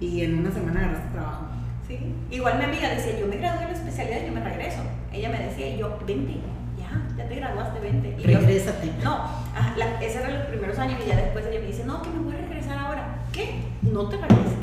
[0.00, 1.46] y en una semana agarraste trabajo.
[1.86, 1.98] Sí.
[2.30, 4.78] Igual mi amiga decía, yo me gradué en la especialidad y yo me regreso.
[5.12, 6.36] Ella me decía, yo, vente,
[7.40, 8.14] graduaste, vente.
[8.18, 8.92] Y yo, Regrésate.
[9.03, 12.03] no, ajá, la- esos eran los primeros años y ya después ella me dice, no,
[12.03, 13.16] que me voy a regresar ahora.
[13.33, 13.62] ¿Qué?
[13.83, 14.59] No te regreses.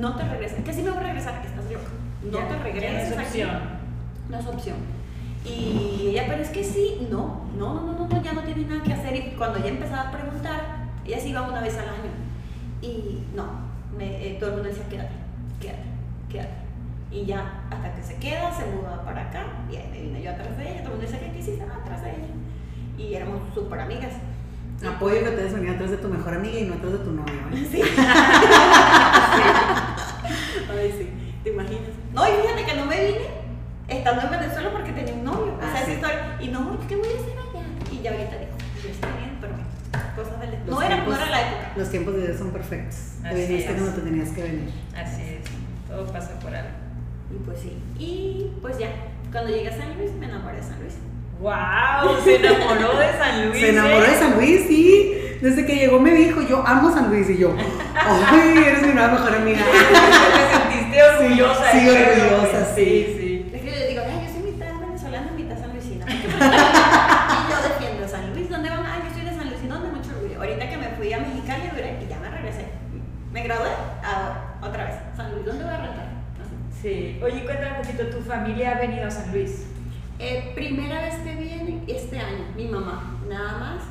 [0.00, 0.64] No te regreses.
[0.64, 1.88] Que sí me voy a regresar, que estás loca.
[2.24, 3.12] No Ya- te ya no es regreses.
[3.18, 3.26] aquí.
[3.42, 3.50] opción.
[4.28, 4.76] No es opción.
[5.44, 8.82] Y ella, pero es que sí, no, no, no, no, no, ya no tienes nada
[8.82, 9.14] que hacer.
[9.14, 10.60] Y cuando ella empezaba a preguntar,
[11.04, 12.10] ella se iba una vez al año.
[12.82, 13.44] Y no,
[13.96, 15.14] me- eh, todo el mundo decía, quédate,
[15.60, 15.82] quédate,
[16.30, 16.65] quédate.
[17.10, 19.44] Y ya, hasta que se queda, se muda para acá.
[19.70, 20.82] Y ahí me vine yo atrás de ella.
[20.82, 21.64] Todo el mundo decía, ¿qué hiciste?
[21.70, 22.26] Ah, atrás de ella.
[22.98, 24.12] Y éramos súper amigas.
[24.86, 27.12] Apoyo que te des venir atrás de tu mejor amiga y no atrás de tu
[27.12, 27.32] novio.
[27.52, 27.68] ¿eh?
[27.70, 27.82] Sí.
[30.70, 31.08] Ay, sí,
[31.44, 31.82] te imaginas.
[32.12, 33.18] No, y fíjate que no me vine
[33.88, 35.54] estando en Venezuela porque tenía un novio.
[35.54, 35.92] O Ah, sea, esa sí.
[35.92, 36.36] historia.
[36.40, 37.66] Y no, ¿qué voy a hacer allá?
[37.92, 39.52] Y ya ahorita digo, yo estoy bien, pero
[40.16, 41.72] cosas del No era, no era la época.
[41.76, 42.96] Los tiempos de Dios son perfectos.
[43.22, 43.80] Te Así viniste es.
[43.80, 44.70] cuando te tenías que venir.
[44.96, 45.44] Así es.
[45.88, 46.70] Todo pasa por algo.
[47.30, 47.78] Y pues sí.
[47.98, 48.88] Y pues ya,
[49.32, 50.94] cuando llegué a San Luis, me enamoré de San Luis.
[51.40, 52.24] ¡Wow!
[52.24, 53.60] Se enamoró de San Luis.
[53.60, 54.10] Se enamoró ¿eh?
[54.10, 55.12] de San Luis, sí.
[55.40, 57.28] Desde que llegó me dijo, yo amo San Luis.
[57.28, 57.54] Y yo,
[57.94, 59.58] ay, eres mi nueva mejor amiga.
[60.36, 61.72] Te sentiste orgullosa.
[61.72, 62.84] Sí, serlo, orgullosa, sí.
[62.84, 63.50] Sí, sí.
[63.54, 66.06] Es que yo le digo, ay, yo soy mitad venezolana, mitad sanluisina.
[66.10, 68.48] y yo defiendo San Luis.
[68.48, 68.86] ¿Dónde van?
[68.86, 69.88] Ay, yo soy de San Luis y ¿dónde?
[69.90, 70.40] Mucho orgullo.
[70.40, 72.66] Ahorita que me fui a Mexicali duré y ya me regresé.
[73.32, 73.68] Me gradué
[74.02, 74.94] ahora, otra vez.
[75.16, 76.06] San Luis, ¿dónde voy a rentar?
[76.82, 77.18] Sí.
[77.22, 79.66] Oye, cuéntame un poquito, ¿tu familia ha venido a San Luis?
[80.18, 83.82] Eh, primera vez que viene este año, mi mamá, nada más.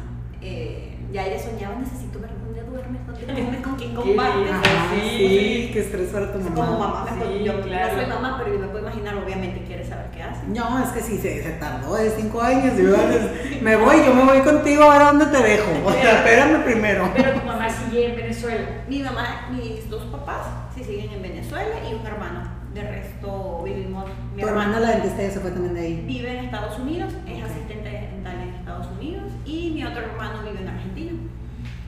[0.41, 4.51] Eh, ya ella soñaba, necesito ver dónde duermes, dónde comes, con quién compartes.
[4.51, 4.63] Ajá,
[4.95, 5.09] Sí.
[5.17, 6.55] sí, qué estrés para tu mamá.
[6.55, 7.93] Como mamá, Sí, yo claro.
[7.95, 10.47] no soy mamá, pero yo me puedo imaginar, obviamente, quiere saber qué hace.
[10.47, 12.73] No, es que sí, se, se tardó de cinco años.
[12.79, 15.71] y me voy, yo me voy contigo a ver a dónde te dejo.
[15.85, 17.09] O sea, espérame primero.
[17.15, 18.67] Pero tu mamá sigue en Venezuela.
[18.87, 22.44] Mi mamá, mis dos papás sí siguen en Venezuela y un hermano.
[22.75, 24.05] De resto vivimos.
[24.35, 26.03] Mi Tu hermana, la dentista, ya se fue también de ahí.
[26.05, 27.49] vive en Estados Unidos, es Ok.
[27.49, 31.11] asistente dental en Estados Unidos y mi otro hermano vive en Argentina.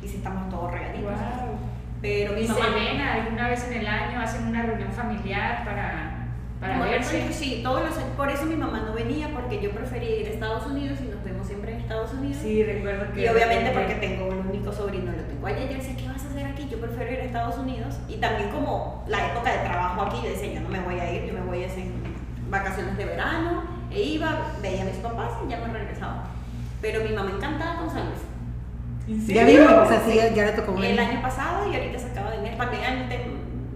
[0.02, 1.12] Y sí estamos todos regaditos.
[1.12, 1.58] Wow.
[2.02, 2.66] Pero mi ¿Y se mamá.
[2.76, 4.20] ven alguna vez en el año?
[4.22, 6.14] ¿Hacen una reunión familiar para...?
[6.60, 7.32] Para Como verse.
[7.34, 7.94] Sí, todos los.
[8.16, 11.24] Por eso mi mamá no venía, porque yo prefería ir a Estados Unidos y nos
[11.24, 12.38] vemos siempre en Estados Unidos.
[12.42, 13.22] Sí, recuerdo que...
[13.24, 16.16] Y obviamente porque tengo el único sobrino, lo tengo allá, yo decía, ¿qué vas a
[16.16, 16.17] hacer
[16.68, 16.76] aquí?
[16.76, 17.96] Yo prefiero ir a Estados Unidos.
[18.08, 21.12] Y también como la época de trabajo aquí, yo decía, yo no me voy a
[21.14, 21.86] ir, yo me voy a hacer
[22.50, 23.64] vacaciones de verano.
[23.92, 26.24] E iba, veía a mis papás y ya me regresaba.
[26.82, 28.20] Pero mi mamá encantada con San Luis.
[29.08, 29.62] ¿En Ya serio?
[29.68, 32.38] vino, o sea, sí, ya, le tocó El año pasado y ahorita se acaba de
[32.38, 32.58] venir.
[32.58, 33.08] También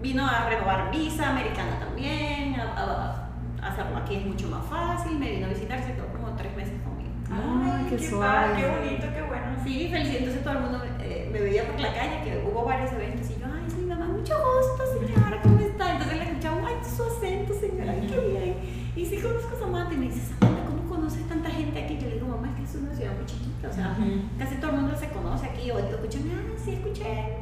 [0.02, 3.28] vino a renovar visa americana también, a, a-
[3.62, 5.18] a hacerlo aquí es mucho más fácil.
[5.18, 7.10] Me vino a visitar, se quedó como tres meses conmigo.
[7.30, 8.48] Ay, qué qué, suave.
[8.48, 9.46] padre, qué bonito, qué bueno.
[9.64, 10.16] Sí, feliz.
[10.18, 13.40] Entonces todo el mundo eh, me veía por la calle, que hubo varios eventos y
[13.40, 15.92] yo, ay, es mi mamá, mucho gusto, señora, ¿cómo está?
[15.92, 18.54] Entonces le escuchaba, ay, su acento, señora, qué bien.
[18.94, 21.98] Y sí conozco a Samantha y me dice, Samantha, ¿cómo conoces tanta gente aquí?
[22.00, 23.96] Yo le digo, mamá, es que es una ciudad muy chiquita, o sea,
[24.38, 27.36] casi todo el mundo se conoce aquí, o escuchan, ah, sí, escuché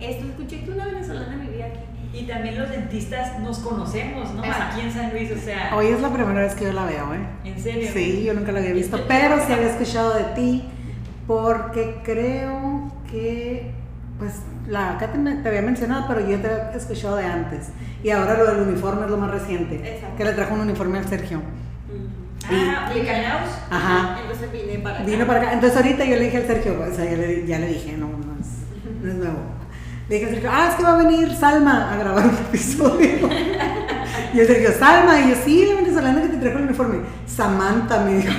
[0.00, 1.80] esto, escuché que una venezolana vivía aquí.
[2.14, 4.44] Y también los dentistas nos conocemos, ¿no?
[4.44, 4.64] Exacto.
[4.74, 7.14] Aquí en San Luis, o sea, Hoy es la primera vez que yo la veo,
[7.14, 7.26] ¿eh?
[7.44, 7.88] en serio.
[7.92, 10.64] Sí, yo nunca la había visto, pero sí había escuchado de ti,
[11.32, 13.72] porque creo que,
[14.18, 14.34] pues,
[14.68, 17.68] la Katy me- te había mencionado, pero yo te había escuchado de antes.
[18.04, 20.16] Y ahora lo del uniforme es lo más reciente, Exacto.
[20.16, 21.40] que le trajo un uniforme al Sergio.
[22.44, 23.50] Ah, aplicados.
[23.70, 24.18] Ajá.
[24.20, 25.04] Entonces vine para acá.
[25.04, 25.52] Vino para acá.
[25.52, 28.08] Entonces ahorita yo le dije al Sergio, o sea, ya le, ya le dije, no,
[28.08, 28.48] no es,
[29.02, 29.38] no es nuevo.
[30.08, 33.28] Le dije al Sergio, ah, es que va a venir Salma a grabar un episodio.
[34.32, 36.98] y el Sergio, Salma, y yo, sí, la venezolana que te trajo el uniforme.
[37.26, 38.32] Samantha me dijo.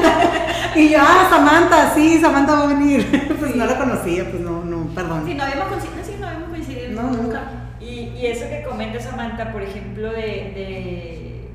[0.76, 3.34] y yo, ah, Samantha, sí, Samantha va a venir.
[3.38, 3.58] pues Sí.
[3.58, 5.24] no la conocía, pues no, no, perdón.
[5.26, 7.42] Sí, no habíamos coincidido, sí, no habíamos coincidido No, nunca.
[7.80, 11.48] Y, y eso que comenta Samantha, por ejemplo, de, de,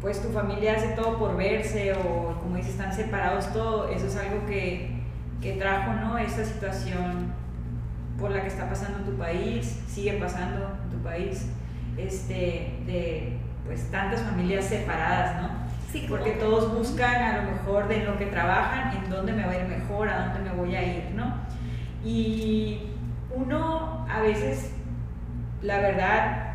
[0.00, 4.16] pues tu familia hace todo por verse o como dices, están separados todo, eso es
[4.16, 4.90] algo que,
[5.40, 6.18] que trajo, ¿no?
[6.18, 7.32] Esta situación
[8.18, 11.46] por la que está pasando en tu país, sigue pasando en tu país,
[11.96, 15.48] este, de pues tantas familias separadas, ¿no?
[15.90, 19.52] Sí, Porque todos buscan a lo mejor de lo que trabajan, en dónde me va
[19.52, 21.34] a ir mejor, a dónde me voy a ir, ¿no?
[22.04, 22.80] Y
[23.34, 24.72] uno a veces,
[25.62, 26.54] la verdad,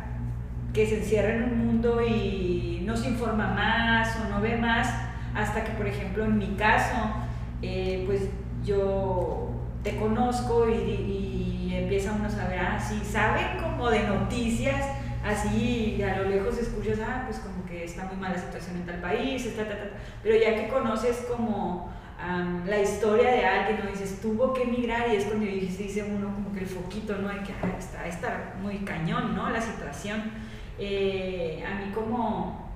[0.74, 4.92] que se encierra en un mundo y no se informa más o no ve más,
[5.34, 6.96] hasta que, por ejemplo, en mi caso,
[7.62, 8.28] eh, pues
[8.62, 9.50] yo
[9.82, 16.02] te conozco y, y empieza uno a saber, ah, sí, saben como de noticias, así
[16.02, 19.44] a lo lejos escuchas, ah, pues como que está muy mala situación en tal país,
[19.44, 19.96] está, ta, ta, ta.
[20.22, 23.90] pero ya que conoces como am, la historia de alguien, ¿no?
[23.90, 27.28] dices, tuvo que emigrar y es cuando dice, dice uno como que el foquito, ¿no?
[27.28, 29.50] De que ah, está, está muy cañón, ¿no?
[29.50, 30.22] La situación.
[30.78, 32.70] Eh, a mí como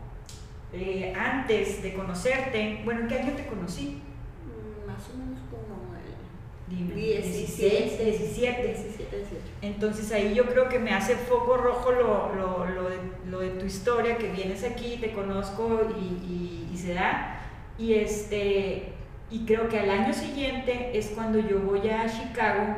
[0.73, 4.03] eh, antes de conocerte, bueno, ¿en qué año te conocí?
[4.45, 6.95] Mm, Más o menos como el Dime.
[6.95, 8.63] 17, 17.
[8.63, 9.37] 17, 18.
[9.63, 12.97] Entonces ahí yo creo que me hace foco rojo lo, lo, lo, de,
[13.31, 17.39] lo de tu historia, que vienes aquí, te conozco y, y- y se da.
[17.79, 18.93] Y, este,
[19.31, 22.77] y creo que al año siguiente es cuando yo voy a Chicago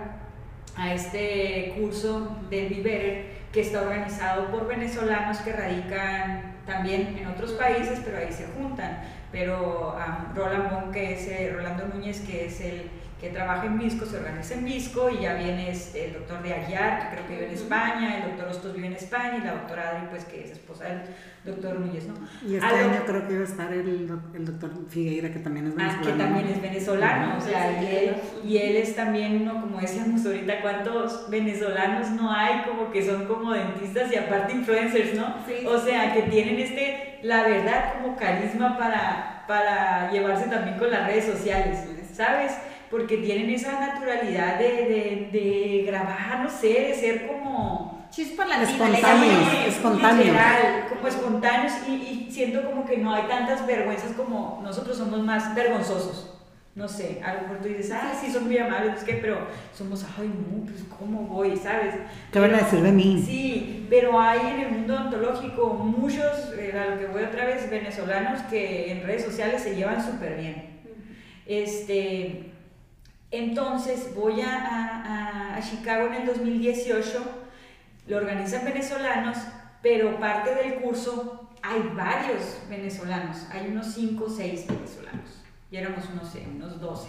[0.76, 7.52] a este curso del Better, que está organizado por venezolanos que radican también en otros
[7.52, 9.00] países, pero ahí se juntan.
[9.32, 13.78] Pero um, Roland Bon, que es eh, Rolando Núñez, que es el que trabaja en
[13.78, 17.26] Visco, se organiza en Visco y ya viene este, el doctor de Aguiar, que creo
[17.26, 20.24] que vive en España, el doctor Hostos vive en España y la doctora Adri, pues
[20.26, 21.00] que es esposa del
[21.44, 22.14] doctor Núñez, ¿no?
[22.46, 25.72] Y este año creo que iba a estar el, el doctor Figueira, que también es
[25.72, 26.04] Ah, venezolano.
[26.06, 29.62] que también es venezolano, o sea, y él, y él es también, ¿no?
[29.62, 35.14] como decíamos ahorita, ¿cuántos venezolanos no hay como que son como dentistas y aparte influencers,
[35.14, 35.36] ¿no?
[35.46, 40.90] Sí, o sea, que tienen este, la verdad, como carisma para, para llevarse también con
[40.90, 41.78] las redes sociales,
[42.12, 42.52] ¿sabes?
[42.90, 48.06] Porque tienen esa naturalidad de, de, de grabar, no sé, de ser como...
[48.10, 48.70] Chispa latina.
[48.70, 50.26] Espontáneos, espontáneos.
[50.26, 55.22] Literal, como espontáneos y, y siento como que no hay tantas vergüenzas como nosotros somos
[55.22, 56.32] más vergonzosos.
[56.76, 59.38] No sé, a lo mejor tú dices, ah, sí, son muy amables, es que, pero
[59.74, 61.56] somos, ay, no, pues, ¿cómo voy?
[61.56, 61.94] ¿Sabes?
[62.30, 63.22] ¿Qué van a decir de mí?
[63.26, 67.70] Sí, pero hay en el mundo ontológico muchos, eh, a lo que voy otra vez,
[67.70, 70.80] venezolanos que en redes sociales se llevan súper bien.
[71.46, 72.52] Este,
[73.30, 77.24] entonces voy a, a- a Chicago en el 2018,
[78.06, 79.36] lo organizan venezolanos,
[79.82, 86.04] pero parte del curso hay varios venezolanos, hay unos 5 o 6 venezolanos, y éramos
[86.12, 87.08] unos, eh, unos 12.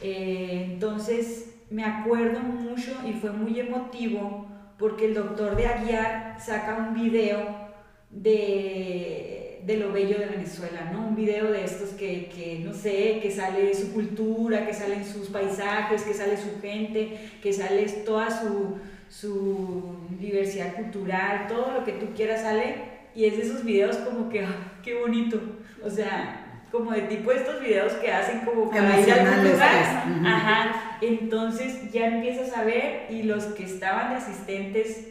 [0.00, 4.46] Eh, entonces me acuerdo mucho y fue muy emotivo
[4.78, 7.70] porque el doctor de Aguiar saca un video
[8.10, 11.06] de, de lo bello de Venezuela, ¿no?
[11.08, 15.28] Un video de estos que, que, no sé, que sale su cultura, que salen sus
[15.28, 21.92] paisajes, que sale su gente, que sale toda su, su diversidad cultural, todo lo que
[21.92, 25.38] tú quieras sale y es de esos videos como que, ah, qué bonito.
[25.84, 29.60] O sea, como de tipo estos videos que hacen como para ir a algún pues.
[29.60, 30.98] Ajá.
[31.02, 35.08] Entonces ya empiezas a ver y los que estaban de asistentes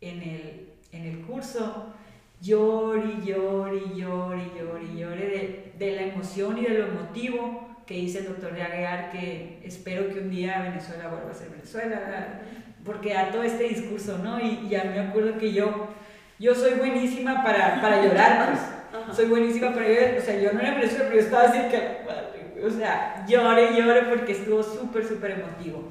[0.00, 1.93] en el, en el curso,
[2.44, 7.94] llore, llore, llore, y llore, llore de, de la emoción y de lo emotivo que
[7.94, 12.40] dice el doctor Yaguear que espero que un día Venezuela vuelva a ser Venezuela, ¿verdad?
[12.84, 14.38] porque da todo este discurso, ¿no?
[14.38, 15.88] Y ya me acuerdo que yo,
[16.38, 18.60] yo soy buenísima para, para llorar, pues.
[18.94, 19.12] Ajá.
[19.12, 22.64] Soy buenísima para llorar, o sea, yo no era Venezuela, pero yo estaba así que,
[22.64, 25.88] o sea, llore, llore porque estuvo súper, súper emotivo.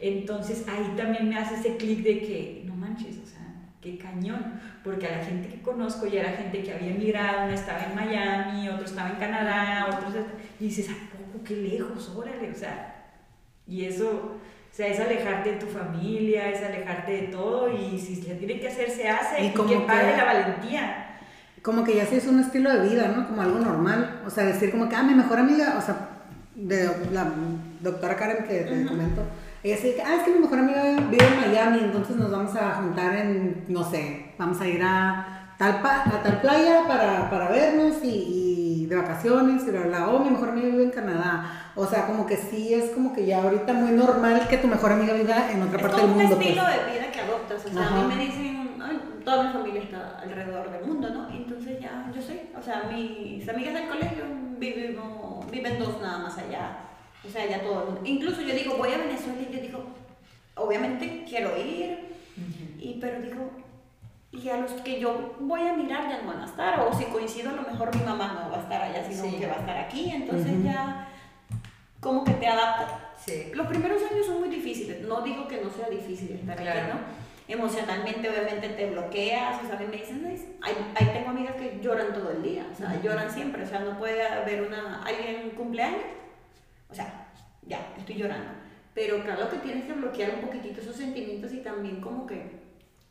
[0.00, 3.18] Entonces ahí también me hace ese clic de que, no manches,
[3.86, 7.54] qué cañón, porque a la gente que conozco ya era gente que había emigrado, una
[7.54, 10.14] estaba en Miami, otro estaba en Canadá, otros,
[10.58, 12.12] y dices, ¿a poco qué lejos?
[12.16, 13.04] Órale, o sea,
[13.66, 14.38] y eso,
[14.72, 18.58] o sea, es alejarte de tu familia, es alejarte de todo, y si se tiene
[18.58, 21.20] que hacer, se hace, Y y, como que padre la valentía.
[21.62, 23.28] como que ya se hizo un estilo de vida, ¿no?
[23.28, 24.22] Como algo normal.
[24.26, 26.10] O sea, decir como que, ah, mi mejor amiga, o sea,
[26.54, 27.32] de la
[27.80, 29.22] doctora Karen que te comento,
[29.62, 32.54] ella sí que, ah, es que mi mejor amiga vive en Miami, entonces nos vamos
[32.56, 37.28] a juntar en, no sé, vamos a ir a tal, pa- a tal playa para,
[37.30, 40.90] para vernos y, y de vacaciones, y bla, bla, oh, mi mejor amiga vive en
[40.90, 41.72] Canadá.
[41.74, 44.92] O sea, como que sí es como que ya ahorita muy normal que tu mejor
[44.92, 46.36] amiga viva en otra Es parte del un mundo.
[46.40, 46.86] estilo pues.
[46.86, 47.66] de vida que adoptas.
[47.66, 47.94] O sea, Ajá.
[48.00, 51.28] a mí me dicen, "Ay, toda mi familia está alrededor del mundo, ¿no?
[51.30, 52.50] Entonces ya, yo sé.
[52.58, 54.24] O sea, mis amigas del colegio
[54.58, 56.78] vivimos, viven dos nada más allá.
[57.26, 58.00] O sea, ya todo el mundo.
[58.04, 59.84] Incluso yo digo, voy a Venezuela y yo digo,
[60.54, 61.98] obviamente quiero ir,
[62.78, 63.50] y, pero digo,
[64.32, 66.80] y a los que yo voy a mirar ya no van a estar.
[66.80, 69.36] O si coincido, a lo mejor mi mamá no va a estar allá, sino Sí.
[69.38, 70.10] que va a estar aquí.
[70.10, 71.08] Entonces ya,
[72.00, 72.92] como que te adaptas.
[73.24, 73.50] Sí.
[73.54, 76.80] Los primeros años son muy difíciles, no digo que no sea difícil estar Claro.
[76.80, 77.26] aquí, ¿no?
[77.48, 82.12] Emocionalmente, obviamente, te bloqueas, o sea, me dicen, "Ay, ahí, ahí tengo amigas que lloran
[82.12, 86.00] todo el día, o sea, lloran siempre, o sea, no puede haber una, alguien cumpleaños,
[86.90, 87.28] o sea,
[87.62, 88.50] ya, estoy llorando.
[88.94, 92.60] Pero claro que tienes que bloquear un poquitito esos sentimientos y también como que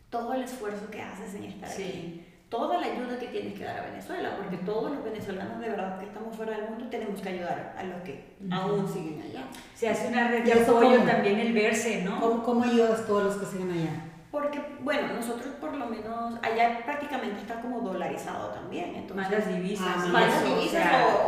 [0.10, 1.84] todo el esfuerzo que haces en estar Sí.
[1.84, 5.70] aquí, toda la ayuda que tienes que dar a Venezuela, porque todos los venezolanos de
[5.70, 9.44] verdad que estamos fuera del mundo tenemos que ayudar a los que aún siguen allá.
[9.76, 12.20] Se hace una red ¿Y de apoyo también el verse, ¿no?
[12.20, 14.04] ¿Cómo, ¿Cómo ayudas a los que siguen allá?
[14.36, 19.30] Porque, bueno, nosotros por lo menos, allá prácticamente está como dolarizado también, entonces...
[19.30, 20.04] Mandas divisas.
[20.04, 20.88] O divisas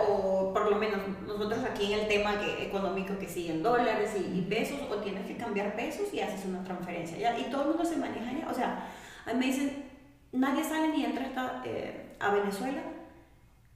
[0.09, 4.13] o, o por lo menos nosotros aquí en el tema que, económico que siguen dólares
[4.19, 7.61] y, y pesos o tienes que cambiar pesos y haces una transferencia ya y todo
[7.61, 8.89] el mundo se maneja ya, o sea,
[9.25, 9.85] a mí me dicen,
[10.33, 12.81] nadie sale ni entra hasta, eh, a Venezuela,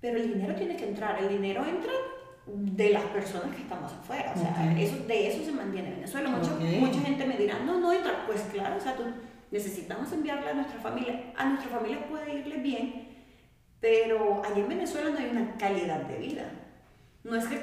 [0.02, 1.94] pero el dinero tiene que entrar, el dinero entra
[2.46, 6.30] de las personas que estamos afuera, o sea, eso, de eso se mantiene Venezuela.
[6.30, 6.62] Mucha, Ok.
[6.80, 9.04] mucha gente me dirá, no, no entra, pues claro, o sea, tú
[9.52, 13.08] necesitamos enviarle a nuestra familia, a nuestra familia puede irle bien,
[13.80, 16.46] pero allá en Venezuela no hay una calidad de vida.
[17.24, 17.60] No es que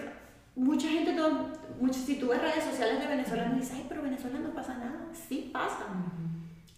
[0.55, 4.39] mucha gente, todo, mucho, si tú ves redes sociales de Venezuela, dices, ay, pero Venezuela
[4.39, 5.07] no pasa nada.
[5.13, 5.87] Sí pasa,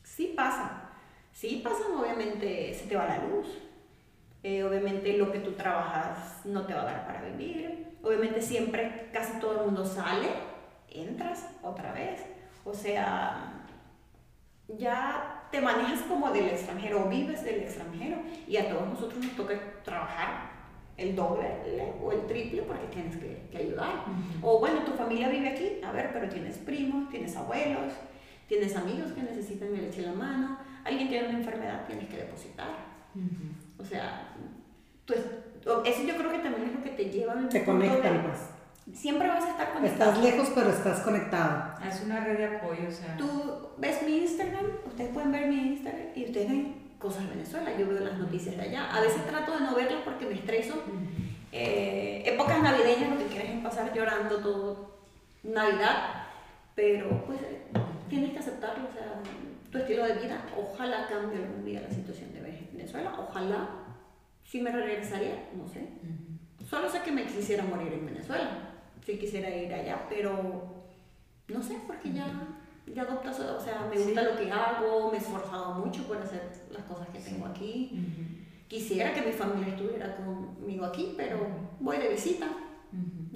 [0.05, 0.91] sí pasa.
[1.33, 3.47] Sí pasan, obviamente se te va la luz.
[4.43, 7.90] Eh, obviamente lo que tú trabajas no te va a dar para vivir.
[8.03, 10.29] Obviamente siempre casi todo el mundo sale,
[10.89, 12.21] entras otra vez.
[12.65, 13.67] O sea,
[14.79, 19.37] ya te manejas como del extranjero o vives del extranjero y a todos nosotros nos
[19.37, 20.51] toca trabajar
[20.97, 21.47] el doble
[22.03, 24.05] o el triple porque tienes que, que ayudar.
[24.43, 27.93] O bueno, tu familia vive aquí, a ver, pero tienes primos, tienes abuelos,
[28.47, 32.19] tienes amigos que necesitan que le eche la mano, alguien tiene una enfermedad, tienes que
[32.19, 32.91] depositar.
[33.79, 34.35] O sea,
[35.61, 38.99] eso yo creo que también es lo que te lleva al Te conectan, pues.
[38.99, 40.11] Siempre vas a estar conectado.
[40.11, 41.75] Estás lejos, pero estás conectado.
[41.87, 43.17] Es una red de apoyo, o sea.
[43.17, 43.29] Tú
[43.79, 47.71] ves mi Instagram, ustedes pueden ver mi Instagram y ustedes ven cosas de Venezuela.
[47.79, 48.91] Yo veo las noticias de allá.
[48.95, 50.75] A veces trato de no verlas porque me estreso.
[51.53, 54.91] Eh, épocas navideñas lo que quieres es pasar llorando todo
[55.43, 56.27] Navidad,
[56.75, 57.39] pero pues
[58.09, 58.89] tienes que aceptarlo.
[58.89, 59.15] O sea,
[59.71, 62.41] tu estilo de vida, ojalá cambie algún día la situación de
[62.73, 63.15] Venezuela.
[63.19, 63.69] Ojalá,
[64.51, 65.87] si me regresaría, no sé.
[66.69, 68.51] Solo sé que me quisiera morir en Venezuela.
[69.07, 70.85] Si quisiera ir allá, pero
[71.47, 72.27] no sé, porque ya,
[72.93, 74.27] ya adoptas, o sea, me gusta Sí.
[74.29, 77.93] lo que hago, me he esforzado mucho por hacer las cosas que tengo aquí.
[78.67, 81.39] Quisiera que mi familia estuviera conmigo aquí, pero
[81.79, 82.49] voy de visita.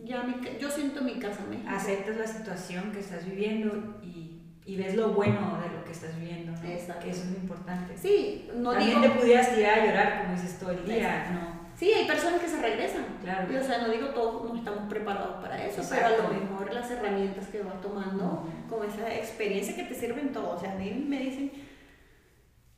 [0.05, 1.68] Ya mi yo siento mi casa en México.
[1.70, 4.23] Aceptas la situación que estás viviendo y,
[4.66, 6.68] y ves lo bueno de lo que estás viviendo, ¿no?
[6.68, 7.05] Exacto.
[7.05, 7.96] Que eso es importante.
[7.98, 9.12] Sí, no También digo...
[9.14, 11.55] te pudieras tirar a llorar, como dices todo el día, ¿no?
[11.77, 13.05] Sí, hay personas que se regresan.
[13.20, 13.53] Claro.
[13.53, 16.33] Y, o sea, no digo todos no estamos preparados para eso, pero a Exacto.
[16.33, 18.24] lo mejor las herramientas que vas tomando,
[18.68, 18.77] Ujú.
[18.79, 20.50] con esa experiencia que te sirven todo.
[20.57, 21.53] O sea, a mí me dicen,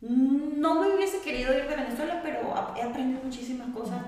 [0.01, 4.03] No me hubiese querido ir de Venezuela, pero he aprendido muchísimas cosas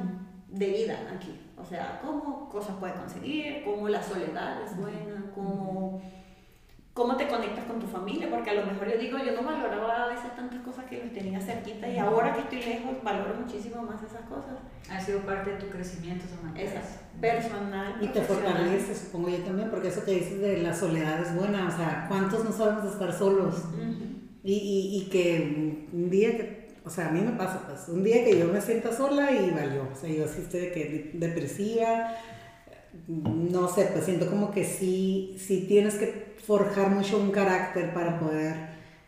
[0.48, 1.38] de vida aquí.
[1.56, 6.00] O sea, cómo cosas puedes conseguir, cómo la soledad es buena, cómo
[6.98, 10.06] cómo te conectas con tu familia, porque a lo mejor yo digo, yo no valoraba
[10.06, 13.84] a veces tantas cosas que los tenía cerquita y ahora que estoy lejos valoro muchísimo
[13.84, 14.58] más esas cosas.
[14.90, 16.60] Ha sido parte de tu crecimiento, Samantha.
[16.60, 17.98] Esas, personal.
[18.00, 21.68] Y te fortalece, supongo yo también, porque eso que dices de la soledad es buena,
[21.68, 23.54] o sea, ¿cuántos no sabemos estar solos?
[24.42, 28.02] y, y, y, que un día que, o sea, a mí me pasa, pues, un
[28.02, 31.10] día que yo me sienta sola y valió, o sea, yo así estoy de que
[31.14, 32.12] depresiva,
[33.06, 38.18] no sé, pues siento como que sí, sí tienes que forjar mucho un carácter para
[38.18, 38.54] poder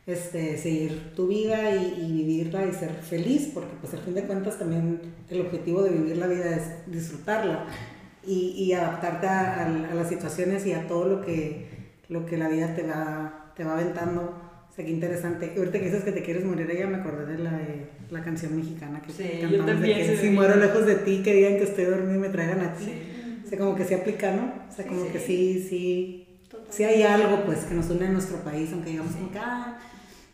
[0.06, 4.58] este, seguir tu vida y, vivirla y ser feliz, porque pues al fin de cuentas
[4.58, 5.00] también
[5.30, 7.64] el objetivo de vivir la vida es disfrutarla
[8.26, 11.66] y, y adaptarte a, a, las situaciones y a todo lo que,
[12.10, 14.34] lo que la vida te va, te va aventando.
[14.70, 15.54] O sea, qué interesante.
[15.56, 17.58] Y ahorita que dices que te quieres morir, ella me acordé de la,
[18.10, 21.56] la canción mexicana que sí, cantamos de que si muero lejos de ti, que digan
[21.56, 22.84] que estoy dormido y me traigan a ti.
[22.84, 24.52] Sí sea, como que se aplica, ¿no?
[24.68, 26.29] O sea, como que sí, sí,
[26.68, 29.78] sí hay algo, pues, que nos une a nuestro país, aunque digamos como acá.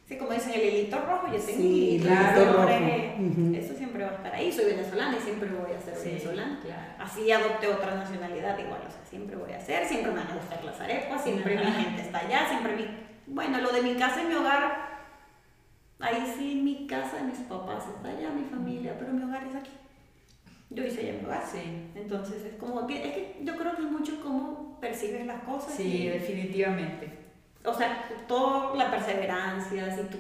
[0.09, 2.69] Sí, como dicen, el hilito rojo, yo tengo sí, hilito rojo.
[2.69, 4.53] Eso siempre va a estar ahí.
[4.53, 6.61] Soy venezolana y siempre voy a ser venezolana.
[6.99, 10.35] Así adopté otra nacionalidad igual, o sea, siempre voy a ser, siempre me van a
[10.37, 12.87] gustar las arepas, siempre mi gente está allá, siempre mi...
[13.27, 15.05] Bueno, lo de mi casa y mi hogar,
[15.99, 19.73] ahí sí, mi casa, mis papás está allá, mi familia, pero mi hogar es aquí
[20.71, 21.91] yo hice ya mi Sí.
[21.95, 24.21] Entonces es como que, es que yo creo que es mucho
[24.77, 25.75] cómo percibes las cosas.
[25.75, 27.11] Sí, definitivamente.
[27.65, 30.19] O sea, toda la perseverancia, si tú,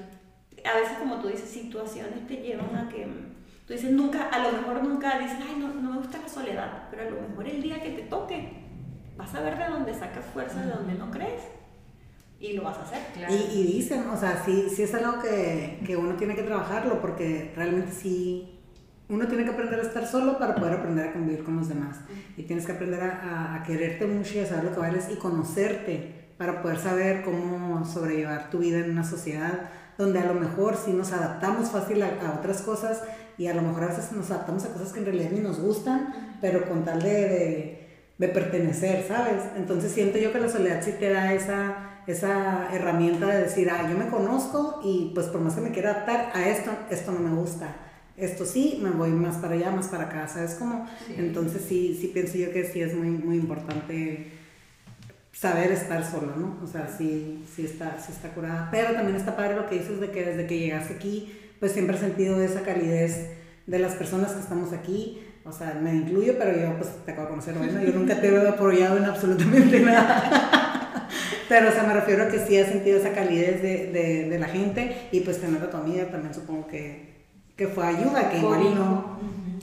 [0.65, 3.07] a veces como tú dices, situaciones te llevan a que,
[3.67, 6.89] tú dices, nunca, a lo mejor nunca dices, ay, no, no me gusta la soledad,
[6.91, 8.65] pero a lo mejor el día que te toque,
[9.17, 11.43] vas a ver de dónde sacas fuerza, de dónde no crees.
[12.39, 12.99] Y lo vas a hacer.
[13.15, 13.33] Claro.
[13.33, 17.01] Y, y, dicen, o sea, sí, sí es algo que, que uno tiene que trabajarlo,
[17.01, 18.56] porque realmente sí,
[19.09, 21.99] uno tiene que aprender a estar solo para poder aprender a convivir con los demás.
[22.37, 25.17] Y tienes que aprender a, a, quererte mucho y a saber lo que vales y
[25.17, 30.77] conocerte para poder saber cómo sobrellevar tu vida en una sociedad donde a lo mejor
[30.77, 33.03] sí nos adaptamos fácil a, otras cosas
[33.39, 35.61] y a lo mejor a veces nos adaptamos a cosas que en realidad ni nos
[35.61, 37.89] gustan, pero con tal de, de,
[38.19, 39.43] de pertenecer, ¿sabes?
[39.57, 43.89] Entonces siento yo que la soledad sí te da esa, esa herramienta de decir, ah,
[43.89, 47.21] yo me conozco y pues por más que me quiera adaptar a esto, esto no
[47.21, 47.86] me gusta
[48.17, 50.89] esto sí, me voy más para allá, más para acá, ¿sabes cómo?
[51.17, 54.33] Entonces sí, sí pienso yo que sí es muy, muy importante
[55.33, 56.59] saber estar solo, ¿no?
[56.65, 58.69] O sea, sí, sí, está, sí está curada.
[58.71, 61.97] Pero también está padre lo que dices de que desde que llegaste aquí, pues siempre
[61.97, 63.33] he sentido esa calidez
[63.67, 65.21] de las personas que estamos aquí.
[65.45, 68.29] O sea, me incluyo, pero yo pues te acabo de conocer, bueno, yo nunca te
[68.29, 71.09] he apoyado en absolutamente nada.
[71.49, 74.39] pero o sea, me refiero a que sí he sentido esa calidez de, de, de
[74.39, 77.16] la gente y pues tener a tu amiga también supongo que
[77.57, 79.19] que fue ayuda, que igual no,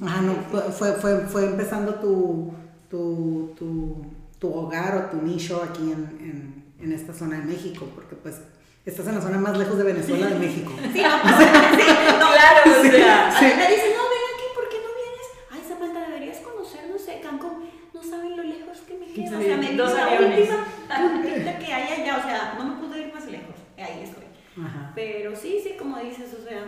[0.06, 0.34] ajá, no
[0.72, 2.52] fue, fue, fue empezando tu,
[2.90, 4.06] tu, tu,
[4.40, 8.42] tu, hogar o tu nicho aquí en, en, en, esta zona de México, porque pues
[8.84, 10.72] estás en la zona más lejos de Venezuela de México.
[10.80, 13.46] Sí, no, sí, no claro, o sea, sí.
[13.46, 15.28] me dicen, no, ven aquí, ¿por qué no vienes?
[15.52, 19.42] Ay, Zapata, deberías conocer, no sé, Cancún, no saben lo lejos que me queda, o
[19.42, 23.14] sea, me dos la última puntita que hay allá, o sea, no me pude ir
[23.14, 24.24] más lejos, ahí estoy.
[24.66, 24.92] Ajá.
[24.96, 26.66] Pero sí, sí, como dices, o sea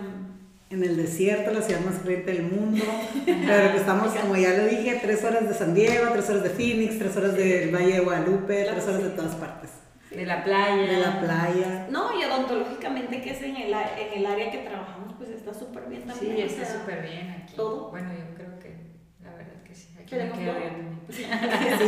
[0.69, 2.83] en el desierto, la ciudad más caliente del mundo.
[3.25, 6.49] Pero que estamos, como ya lo dije, tres horas de San Diego, tres horas de
[6.49, 9.71] Phoenix, tres horas del Valle de Guadalupe, tres horas de todas partes.
[10.09, 10.91] De la playa.
[10.91, 11.87] De la playa.
[11.89, 15.87] No, y odontológicamente, que es en el, en el área que trabajamos, pues está súper
[15.89, 16.35] bien también.
[16.35, 17.55] Sí, está súper bien aquí.
[17.55, 17.89] Todo.
[17.91, 18.75] Bueno, yo creo que
[19.21, 19.89] la verdad que sí.
[19.99, 20.95] Aquí me queda bien.
[21.07, 21.23] Sí,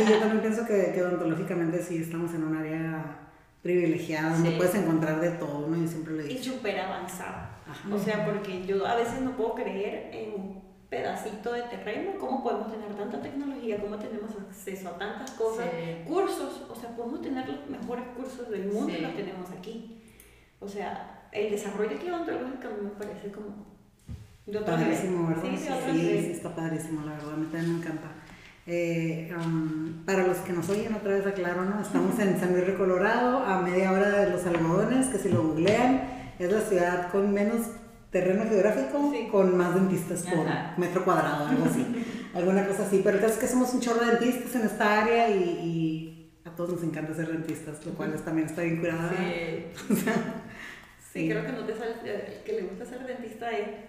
[0.08, 3.27] yo también pienso que, que odontológicamente sí estamos en un área
[3.62, 5.76] privilegiada, donde puedes encontrar de todo, ¿no?
[5.76, 6.40] Yo siempre le digo.
[6.40, 7.60] Y súper avanzada.
[7.92, 12.42] O sea, porque yo a veces no puedo creer en un pedacito de terreno, cómo
[12.42, 15.66] podemos tener tanta tecnología, cómo tenemos acceso a tantas cosas,
[16.06, 20.02] cursos, o sea, podemos tener los mejores cursos del mundo y los tenemos aquí.
[20.60, 21.98] O sea, el desarrollo
[22.70, 23.66] mí me parece como
[24.46, 25.42] de padrísimo, ¿verdad?
[25.44, 28.08] Sí, sí, está padrísimo, la verdad, a mí también me encanta.
[28.70, 31.80] Eh, um, para los que nos oyen, otra vez aclaro, ¿no?
[31.80, 36.02] Estamos en San Luis Colorado, a media hora de los algodones, que si lo googlean,
[36.38, 37.62] es la ciudad con menos
[38.10, 40.46] terreno geográfico, con más dentistas por
[40.76, 42.04] metro cuadrado, algo así.
[42.34, 43.00] Alguna cosa así.
[43.02, 46.82] Pero es que somos un chorro de dentistas en esta área y, a todos nos
[46.82, 49.10] encanta ser dentistas, lo cual también está bien curada.
[51.10, 51.22] Sí.
[51.22, 51.28] sí.
[51.30, 53.88] creo que no te sale, eh, que le gusta ser dentista, eh,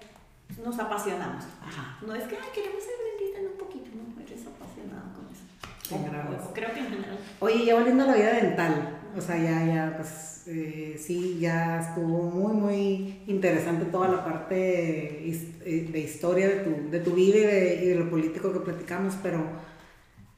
[0.64, 1.44] nos apasionamos.
[2.08, 4.09] No es que queremos ser dentistas, un poquito, no,
[6.26, 6.52] con eso.
[6.54, 7.20] creo que en general.
[7.40, 11.80] Oye, ya volviendo a la vida dental, O sea, ya, ya, pues eh, sí, ya
[11.80, 17.38] estuvo muy, muy interesante toda la parte eh, de historia de tu, de tu vida
[17.38, 19.44] y de, y de lo político que platicamos, pero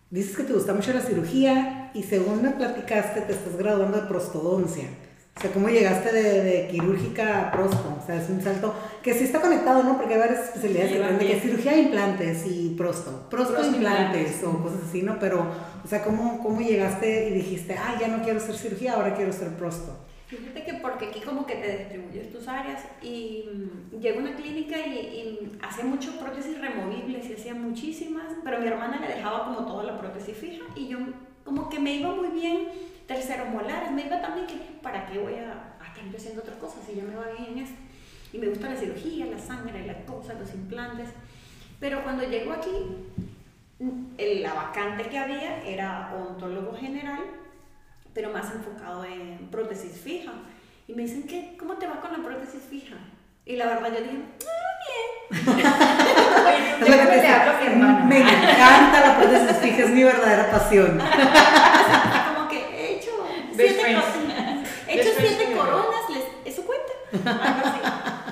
[0.09, 4.07] dices que te gusta mucho la cirugía y según me platicaste te estás graduando de
[4.07, 4.85] prostodoncia.
[5.35, 7.97] O sea, ¿cómo llegaste de, de, quirúrgica a prosto?
[7.99, 9.97] O sea, es un salto que sí está conectado, ¿no?
[9.97, 13.27] Porque hay varias especialidades que tienen que cirugía de implantes y prosto.
[13.29, 15.17] Prosto, prosto implantes, implantes, o cosas así, ¿no?
[15.19, 15.47] Pero,
[15.83, 19.31] o sea, ¿cómo, ¿cómo llegaste y dijiste, ah, ya no quiero hacer cirugía, ahora quiero
[19.31, 19.97] hacer prosto?
[20.27, 24.35] Fíjate que porque aquí como que te distribuyes tus áreas y mm, llego a una
[24.35, 29.45] clínica y, y hacía mucho prótesis removibles y hacía muchísimas, pero mi hermana le dejaba
[29.45, 30.99] como toda la prótesis fija y yo
[31.43, 32.67] como que me iba muy bien
[33.13, 36.79] tercero molares, me iba también que para qué voy a, a estar haciendo otras cosas
[36.85, 37.77] si ya me va bien en esto.
[38.33, 41.09] Y me gusta la cirugía, la sangre, la cosa, los implantes.
[41.79, 42.69] Pero cuando llego aquí,
[44.19, 47.19] la vacante que había era odontólogo general,
[48.13, 50.31] pero más enfocado en prótesis fija.
[50.87, 51.55] Y me dicen, ¿qué?
[51.57, 52.95] ¿cómo te va con la prótesis fija?
[53.45, 55.55] Y la verdad yo dije, ah, bien.
[56.83, 58.05] Oye, que hablo mi hermana.
[58.05, 60.99] Me encanta la prótesis fija, es mi verdadera pasión.
[62.35, 63.11] como que he hecho
[63.55, 63.97] siete,
[64.87, 66.93] he hecho siete coronas, les, ¿eso cuenta?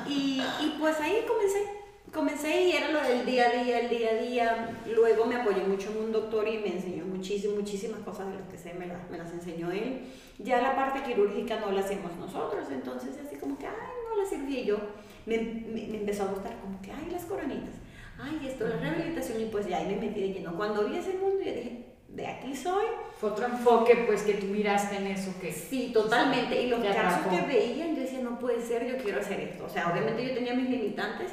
[0.08, 1.80] Y, y pues ahí comencé
[2.12, 4.70] comencé y era lo del día a día, el día a día.
[4.94, 8.48] Luego me apoyé mucho en un doctor y me enseñó muchísimas, muchísimas cosas de las
[8.48, 10.02] que sé, me, me, las enseñó él.
[10.40, 13.74] Ya la parte quirúrgica no la hacemos nosotros, entonces así como que, ay,
[14.10, 14.64] no la cirugía.
[14.64, 14.78] Yo
[15.26, 17.76] me, me, me, empezó a gustar como que, ay, las coronitas,
[18.18, 20.56] ay, esto, la rehabilitación, y pues ya ahí me metí de lleno.
[20.56, 22.86] Cuando vi ese mundo, yo dije, de aquí soy.
[23.20, 25.52] Fue otro enfoque, pues, que tú miraste en eso que...
[25.52, 26.62] Sí, totalmente.
[26.62, 29.66] Y los casos que veían, yo decía, no puede ser, yo quiero hacer esto.
[29.66, 31.32] O sea, obviamente yo tenía mis limitantes,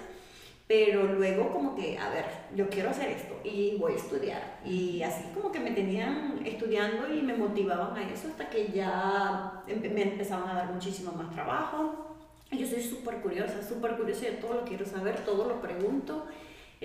[0.67, 2.25] pero luego como que, a ver,
[2.55, 4.59] yo quiero hacer esto y voy a estudiar.
[4.65, 9.63] Y así como que me tenían estudiando y me motivaban a eso hasta que ya
[9.67, 12.17] me empezaban a dar muchísimo más trabajo.
[12.51, 16.27] Y yo soy súper curiosa, súper curiosa, de todo lo quiero saber, todo lo pregunto.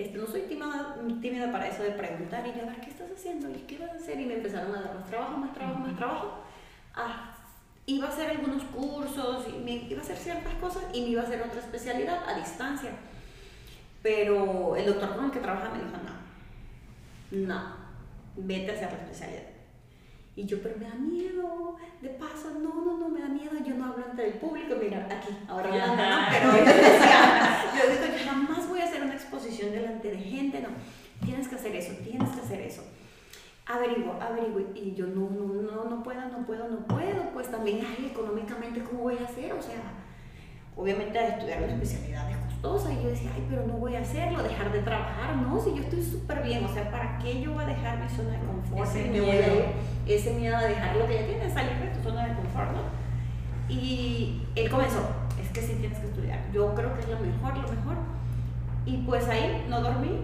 [0.02, 3.10] Este, no soy tímida, tímida para eso de preguntar y yo, a ver, ¿qué estás
[3.10, 3.48] haciendo?
[3.50, 4.20] ¿Y qué vas a hacer?
[4.20, 6.44] Y me empezaron a dar más trabajo, más trabajo, más trabajo.
[6.94, 7.36] Ah,
[7.86, 11.42] iba a hacer algunos cursos, iba a hacer ciertas cosas y me iba a hacer
[11.42, 12.90] otra especialidad a distancia
[14.02, 15.96] pero el doctor con el que trabaja me dijo,
[17.30, 17.76] no, no,
[18.36, 19.51] vete a hacer la especialidad.
[20.34, 23.74] Y yo, pero me da miedo, de paso, no, no, no, me da miedo, yo
[23.74, 28.16] no hablo ante el público, mira, aquí, ahora ya no, pero yo decía, yo digo,
[28.16, 30.68] yo jamás voy a hacer una exposición delante de gente, no,
[31.22, 32.82] tienes que hacer eso, tienes que hacer eso.
[33.66, 37.80] Averiguo, averiguo, y yo, no, no, no, no puedo, no puedo, no puedo, pues también,
[37.86, 39.52] ay, económicamente, ¿cómo voy a hacer?
[39.52, 39.82] O sea,
[40.76, 42.26] obviamente a estudiar una especialidad
[42.64, 45.82] y yo decía, ay, pero no voy a hacerlo, dejar de trabajar, no, si yo
[45.82, 48.88] estoy súper bien, o sea, ¿para qué yo voy a dejar mi zona de confort?
[48.88, 52.08] Ese miedo, voy a ese miedo a dejar lo que ya tienes, salir de tu
[52.08, 52.82] zona de confort, ¿no?
[53.68, 55.08] Y él comenzó,
[55.42, 57.96] es que sí tienes que estudiar, yo creo que es lo mejor, lo mejor.
[58.86, 60.20] Y pues ahí no dormí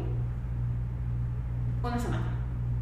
[1.82, 2.28] una semana,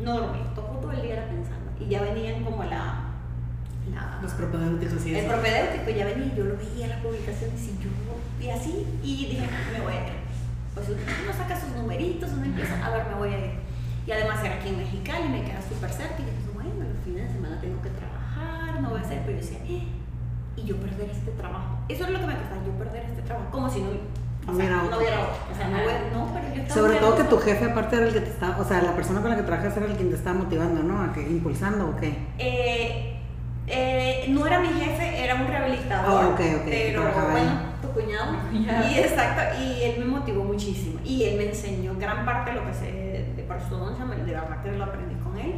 [0.00, 1.70] no dormí, todo, el día era pensando.
[1.80, 3.02] Y ya venían como la
[4.20, 7.90] los propedéuticos y El propedéutico ya venía, yo lo veía en las publicaciones y yo
[8.40, 10.12] y así, y dije, me voy a ir.
[10.74, 13.50] Pues uno saca sus numeritos, uno empieza, a ver, me voy a ir.
[14.06, 17.28] Y además era aquí en Mexicali, me queda súper cerca, y dije, bueno, los fines
[17.28, 19.86] de semana tengo que trabajar, no voy a hacer, pero yo decía, eh,
[20.56, 21.78] y yo perder este trabajo.
[21.88, 24.70] Eso es lo que me pasa, yo perder este trabajo, como si no, o sea,
[24.70, 25.36] no hubiera otro.
[25.52, 28.20] O sea, no, no, pero yo Sobre todo que tu jefe aparte era el que
[28.20, 30.38] te estaba, o sea, la persona con la que trabajas era el quien te estaba
[30.38, 31.02] motivando, ¿no?
[31.02, 32.16] A que, impulsando o qué.
[32.38, 33.16] Eh,
[33.66, 36.24] eh, no era mi jefe, era un rehabilitador.
[36.24, 36.92] Oh, okay, okay.
[36.92, 37.50] Pero bueno,
[37.80, 38.36] tu cuñado.
[38.52, 41.00] Y exacto, y él me motivó muchísimo.
[41.04, 42.92] Y él me enseñó gran parte de lo que sé
[43.36, 45.54] de prostodoncia, de verdad que lo aprendí con él.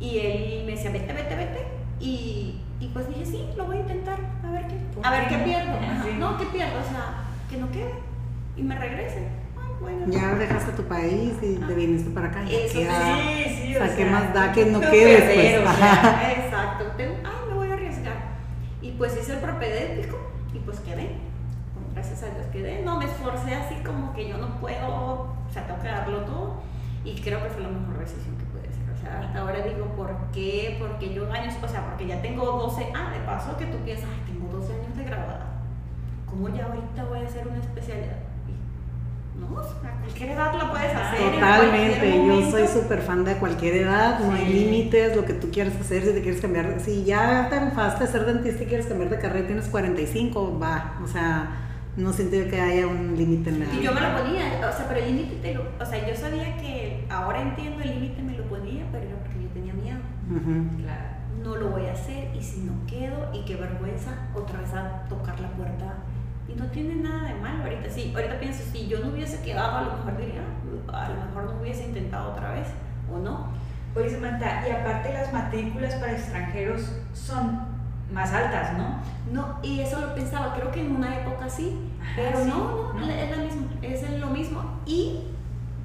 [0.00, 1.66] Y él me decía, vete, vete, vete.
[2.00, 5.36] Y, y pues dije, sí, lo voy a intentar, a ver qué, a ver qué
[5.38, 5.72] pierdo.
[6.18, 6.80] No, ¿qué pierdo?
[6.80, 7.94] O sea, que no quede
[8.56, 9.28] y me regrese.
[9.80, 12.44] Bueno, ya dejaste tu país y te viniste para acá.
[12.44, 15.24] Eso, sí, sí, o sea, ¿qué más da que no quedes?
[15.24, 16.36] Pues?
[16.38, 16.84] Exacto.
[16.98, 18.14] Ay, me voy a arriesgar.
[18.80, 20.18] Y pues hice el propedéutico.
[22.02, 22.82] Gracias a Dios quedé.
[22.82, 26.54] No me esforcé así como que yo no puedo, o sea, tengo que darlo todo.
[27.04, 28.82] Y creo que fue la mejor decisión que pude hacer.
[28.92, 30.78] O sea, hasta ahora digo, ¿por qué?
[30.80, 34.08] Porque yo años, o sea, porque ya tengo 12, ah, de paso que tú piensas,
[34.12, 35.46] ay, tengo 12 años de graduada.
[36.28, 38.18] ¿Cómo ya ahorita voy a hacer una especialidad?
[39.38, 41.34] No, a cualquier edad lo puedes hacer.
[41.34, 45.74] Totalmente, yo soy súper fan de cualquier edad, no hay límites, lo que tú quieras
[45.80, 49.08] hacer, si te quieres cambiar, si ya te enfaste a ser dentista y quieres cambiar
[49.08, 53.60] de carrera y tienes 45, va, o sea, no siento que haya un límite en
[53.60, 56.56] la Y yo me lo ponía, o sea, pero el límite, o sea, yo sabía
[56.56, 59.98] que ahora entiendo el límite me lo ponía, pero era porque yo tenía miedo.
[60.82, 61.02] Claro.
[61.42, 64.74] No lo voy a hacer y y si no quedo, y qué vergüenza, otra vez
[64.74, 65.94] a tocar la puerta.
[66.48, 67.88] Y no tiene nada de malo ahorita.
[67.88, 70.42] Sí, ahorita pienso, si yo no hubiese quedado, a lo mejor diría,
[70.92, 72.66] a lo mejor no hubiese intentado otra vez,
[73.10, 73.52] o no.
[73.94, 77.71] Oye, Samantha, y aparte las matrículas para extranjeros son
[78.12, 78.96] más altas, ¿no?
[79.32, 81.78] No, y eso lo pensaba, creo que en una época sí,
[82.16, 83.06] pero sí, no, no, ¿no?
[83.08, 84.62] es la misma, es lo mismo.
[84.86, 85.20] Y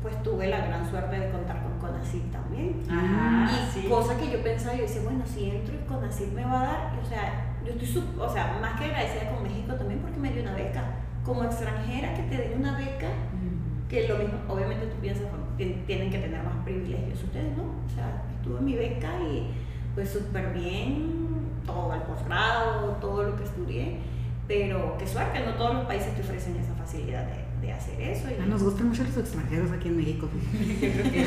[0.01, 2.82] pues tuve la gran suerte de contar con CONACYT también.
[2.89, 3.88] Ajá, y sí.
[3.88, 6.99] cosa que yo pensaba, yo decía, bueno, si entro y CONACYT me va a dar,
[7.03, 10.32] o sea, yo estoy, sup- o sea, más que agradecida con México también porque me
[10.32, 10.84] dio una beca.
[11.26, 13.88] Como extranjera que te den una beca, Mm.
[13.89, 15.24] que lo mismo, obviamente tú piensas,
[15.57, 17.63] tienen que tener más privilegios ustedes, ¿no?
[17.63, 19.51] O sea, estuve en mi beca y
[19.95, 21.26] pues súper bien,
[21.68, 23.99] todo el posgrado, todo lo que estudié,
[24.47, 28.28] pero qué suerte, no todos los países te ofrecen esa facilidad de, de hacer eso.
[28.30, 30.28] y- Ah, Nos gustan mucho los extranjeros aquí en México.
[30.32, 31.26] Yo creo que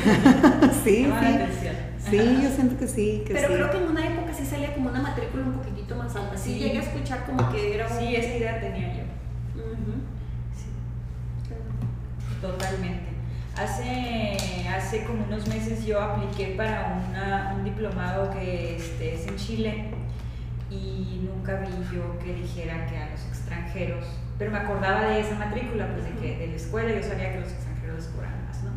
[0.83, 2.09] sí, sí.
[2.09, 3.53] Sí, yo siento que sí, que pero sí.
[3.53, 6.35] creo que en una época sí salía como una matrícula un poquitito más alta.
[6.35, 6.59] Sí, Sí.
[6.59, 7.97] llegué a escuchar como que era un...
[7.99, 9.03] Sí, esa idea tenía yo.
[10.57, 11.53] Sí,
[12.41, 13.11] totalmente.
[13.55, 19.35] Hace, hace como unos meses yo apliqué para una- un diplomado que este, es en
[19.35, 19.85] Chile
[20.71, 24.05] y nunca vi yo que dijera que a los extranjeros,
[24.37, 27.41] pero me acordaba de esa matrícula, pues de que de la escuela yo sabía que
[27.41, 28.71] los extranjeros cobraban más, ¿no?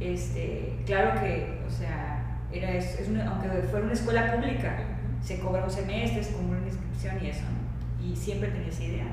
[0.00, 4.78] Este, claro que, o sea, era, es, es una- aunque fuera una escuela pública,
[5.22, 8.04] se cobra un semestre, se cobra una inscripción y eso, ¿no?
[8.06, 9.06] Y siempre tenía esa idea.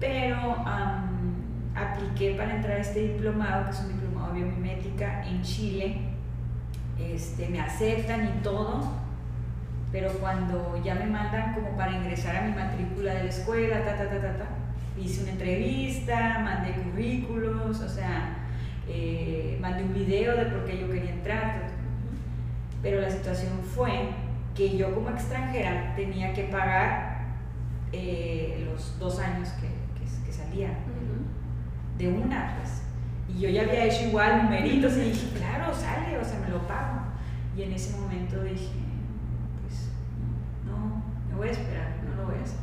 [0.00, 1.34] Pero am,
[1.74, 5.96] apliqué para entrar a este diplomado, que es un diplomado de biomimética en Chile.
[6.98, 8.88] Este, me aceptan y todo,
[9.94, 13.96] pero cuando ya me mandan como para ingresar a mi matrícula de la escuela, ta,
[13.96, 14.48] ta, ta, ta, ta,
[15.00, 18.38] hice una entrevista, mandé currículos, o sea,
[18.88, 21.72] eh, mandé un video de por qué yo quería entrar, ta, ta.
[22.82, 24.08] pero la situación fue
[24.56, 27.26] que yo como extranjera tenía que pagar
[27.92, 30.70] eh, los dos años que, que, que salía
[31.98, 32.82] de una, pues.
[33.32, 36.66] Y yo ya había hecho igual numeritos y dije, claro, sale, o sea, me lo
[36.66, 37.00] pago.
[37.56, 38.83] Y en ese momento dije,
[41.34, 42.58] me voy a esperar, no lo voy a hacer.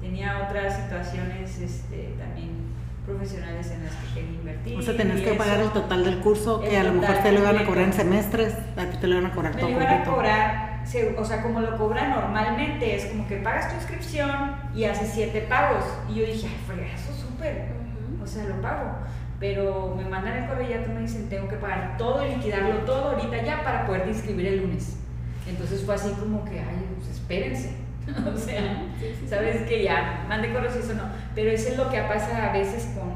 [0.00, 2.72] Tenía otras situaciones este, también
[3.06, 4.78] profesionales en las que quería invertir.
[4.78, 5.66] O sea, tenías y que pagar eso.
[5.66, 7.92] el total del curso, que El a lo mejor te lo iban a cobrar en
[7.92, 10.82] semestres, a ti te lo iban a cobrar Me todo lo iban a cobrar,
[11.16, 15.42] o sea, como lo cobran normalmente, es como que pagas tu inscripción y haces siete
[15.42, 15.84] pagos.
[16.08, 17.68] Y yo dije, ay, fregazo, súper.
[18.16, 18.22] Ujú.
[18.22, 18.90] O sea, lo pago.
[19.38, 22.76] Pero me mandan el correo y ya me dicen, tengo que pagar todo y liquidarlo
[22.84, 24.98] todo ahorita ya para poder inscribir el lunes.
[25.48, 27.81] Entonces fue así como que, ay, pues espérense.
[28.34, 28.82] o sea,
[29.28, 31.04] sabes que ya, mande correos y eso no.
[31.34, 33.12] Pero eso es lo que pasa a veces con,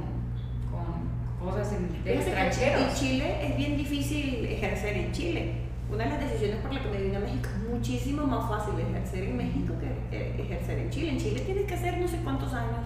[0.71, 2.83] con cosas en, de extranjeros.
[2.83, 5.53] En Chile es bien difícil ejercer en Chile.
[5.91, 8.75] Una de las decisiones por la que me vine a México es muchísimo más fácil
[8.81, 9.75] ejercer en México
[10.11, 11.11] que ejercer en Chile.
[11.13, 12.81] En Chile tienes que hacer no sé cuántos años,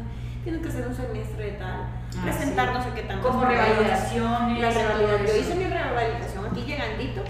[0.45, 1.81] tienes que hacer un semestre de tal,
[2.19, 2.75] Ah, presentar sí.
[2.75, 3.27] no sé qué tanto.
[3.29, 4.61] Como revalidaciones.
[4.61, 7.23] La revalida- todo Yo hice mi revalidación aquí llegandito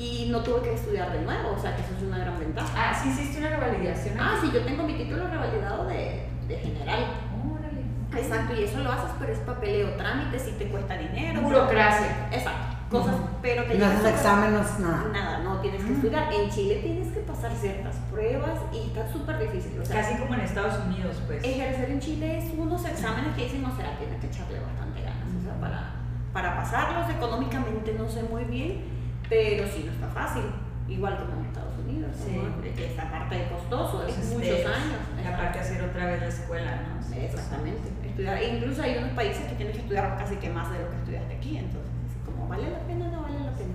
[0.00, 2.68] y no tuve que estudiar de nuevo, o sea que eso es una gran ventaja.
[2.74, 4.16] Ah, sí hiciste una revalidación.
[4.18, 7.04] Ah, sí, yo tengo mi título revalidado de, de general.
[7.52, 7.82] Órale.
[8.22, 11.42] Exacto, y eso lo haces, pero es papeleo, trámites y te cuesta dinero.
[11.42, 12.28] Burocracia.
[12.32, 15.04] Exacto, cosas, pero te No haces exámenes, nada.
[15.12, 15.94] Nada, no tienes que Mm.
[15.96, 16.32] estudiar.
[16.32, 19.78] En Chile tienes que pasar ciertas pruebas y está súper difícil.
[19.80, 21.44] O sea, Casi como en Estados Unidos, pues.
[21.44, 25.28] ejercer en Chile es unos exámenes que dicen, o sea, tienes que echarle bastante ganas.
[25.38, 25.92] O sea, para,
[26.32, 28.98] para pasarlos económicamente no sé muy bien,
[29.30, 30.42] pero sí no está fácil.
[30.88, 32.34] Igual como en Estados Unidos, Sí.
[32.74, 35.00] que esta parte de costoso es muchos años.
[35.22, 37.00] Y aparte hacer otra vez la escuela, ¿no?
[37.02, 37.88] Sí, pues, Exactamente.
[38.04, 38.36] Estudiar.
[38.42, 40.96] e Incluso hay unos países que tienes que estudiar casi que más de lo que
[40.96, 41.56] estudiaste aquí.
[41.58, 41.90] Entonces,
[42.26, 43.74] como vale la pena, no vale la pena.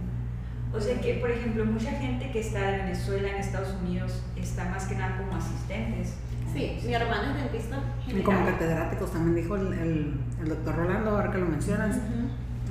[0.74, 4.66] O sea que, por ejemplo, mucha gente que está de Venezuela en Estados Unidos está
[4.66, 6.16] más que nada como asistentes.
[6.52, 11.12] Sí, mi hermana es dentista Y como catedráticos también dijo el, el, el doctor Rolando,
[11.12, 12.28] ahora que lo mencionas, Ujú.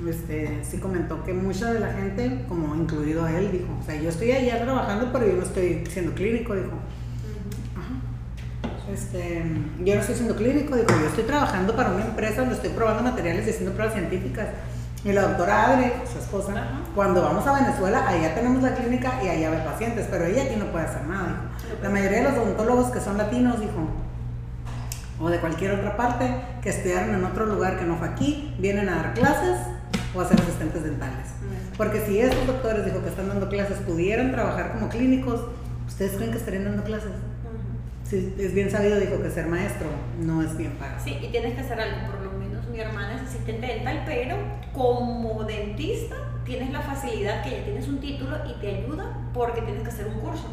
[0.09, 4.09] Este, sí comentó que mucha de la gente, como incluido él, dijo, o sea, yo
[4.09, 6.73] estoy allá trabajando, pero yo no estoy siendo clínico, dijo.
[7.75, 8.91] Ajá.
[8.93, 9.43] Este,
[9.83, 13.03] yo no estoy siendo clínico, dijo, yo estoy trabajando para una empresa donde estoy probando
[13.03, 14.47] materiales y haciendo pruebas científicas.
[15.03, 16.53] Y la doctora Adri, su esposa,
[16.95, 20.55] cuando vamos a Venezuela, allá tenemos la clínica y allá ve pacientes, pero ella aquí
[20.55, 21.27] no puede hacer nada.
[21.27, 21.83] dijo.
[21.83, 23.87] La mayoría de los odontólogos que son latinos, dijo,
[25.19, 26.27] o de cualquier otra parte,
[26.61, 29.59] que estudiaron en otro lugar que no fue aquí, vienen a dar clases
[30.15, 31.27] o a ser asistentes dentales.
[31.77, 35.41] Porque si estos doctores, dijo, que están dando clases, pudieran trabajar como clínicos,
[35.87, 37.11] ¿ustedes creen que estarían dando clases?
[38.03, 39.87] Sí, es bien sabido, dijo que ser maestro
[40.21, 41.03] no es bien pagado.
[41.03, 44.35] Sí, y tienes que hacer algo, por lo menos mi hermana es asistente dental, pero
[44.73, 49.81] como dentista tienes la facilidad que ya tienes un título y te ayuda porque tienes
[49.81, 50.45] que hacer un curso.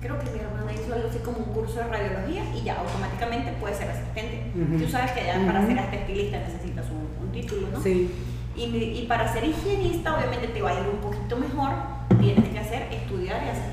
[0.00, 3.78] Creo que mi hermana hizo algo como un curso de radiología y ya automáticamente puedes
[3.78, 4.50] ser asistente.
[4.54, 4.84] Ujú.
[4.84, 5.68] Tú sabes que ya para Ujú.
[5.68, 7.80] ser estilista necesitas un, un título, ¿no?
[7.80, 8.10] Sí.
[8.56, 11.70] Y, y para ser higienista, obviamente te va a ir un poquito mejor,
[12.18, 13.72] tienes que hacer, estudiar y hacer,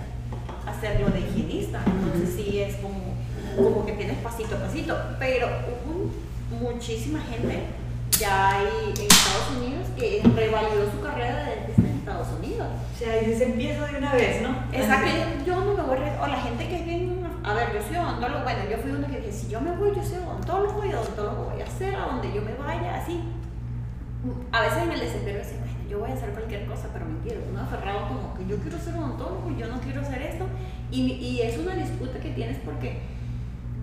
[0.66, 1.82] hacerlo de higienista.
[1.86, 3.16] Entonces sí es como,
[3.56, 4.98] como que tienes pasito a pasito.
[5.20, 7.64] Pero hubo muchísima gente
[8.20, 12.68] ya hay en Estados Unidos que revalidó su carrera de dentista en Estados Unidos.
[12.94, 14.50] O sea, dices, empiezo de una vez, ¿no?
[14.72, 15.08] Exacto,
[15.46, 16.22] yo, no me voy a...
[16.22, 17.24] O la gente que es bien...
[17.44, 19.92] A ver, yo soy odontólogo, bueno, yo fui uno que dije, si yo me voy,
[19.96, 23.20] yo soy odontólogo y odontólogo voy a hacer a donde yo me vaya, así.
[24.52, 27.36] A veces en el desespero decía, bueno, yo voy a hacer cualquier cosa, pero mentira,
[27.52, 30.46] uno aferrado como que yo quiero ser odontólogo yo no quiero hacer esto.
[30.92, 33.00] Y, y es una disputa que tienes porque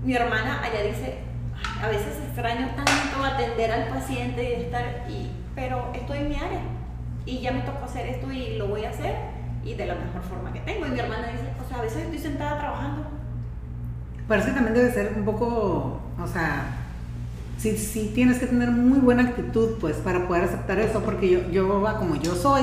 [0.04, 1.18] mi hermana allá dice,
[1.62, 6.36] "Ay, a veces extraño tanto atender al paciente y estar, y, pero estoy en mi
[6.36, 6.60] área
[7.26, 9.14] y ya me tocó hacer esto y lo voy a hacer
[9.62, 10.86] y de la mejor forma que tengo.
[10.86, 13.06] Y mi hermana dice, o sea, a veces estoy sentada trabajando.
[14.26, 16.64] Parece que también debe ser un poco, o sea,
[17.60, 21.40] sí, sí tienes que tener muy buena actitud, pues, para poder aceptar eso, porque yo,
[21.50, 22.62] yo como yo soy,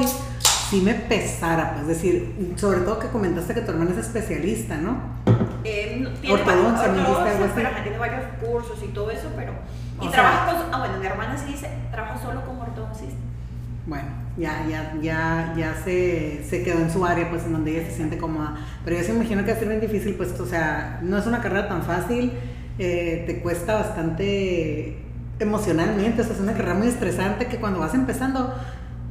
[0.70, 4.98] sí me pesara, pues, decir, sobre todo que comentaste que tu hermana es especialista, ¿no?
[5.64, 7.62] Eh, tiene Ortodoncia, me dijiste algo así.
[7.62, 9.52] ajá, tiene varios cursos y todo eso, pero...
[10.02, 10.74] Y O trabaja sea- con...
[10.74, 13.16] Ah, bueno, mi hermana sí dice, trabaja solo como ortodoncista.
[13.88, 14.06] Bueno,
[14.38, 17.96] ya, ya, ya, ya se, se quedó en su área, pues en donde ella se
[17.96, 18.56] siente cómoda.
[18.86, 21.26] Pero yo se imagino que va a ser bien difícil, pues, o sea, no es
[21.26, 22.34] una carrera tan fácil,
[22.78, 24.98] eh, te cuesta bastante
[25.40, 28.54] emocionalmente, o sea, es una carrera muy estresante que cuando vas empezando,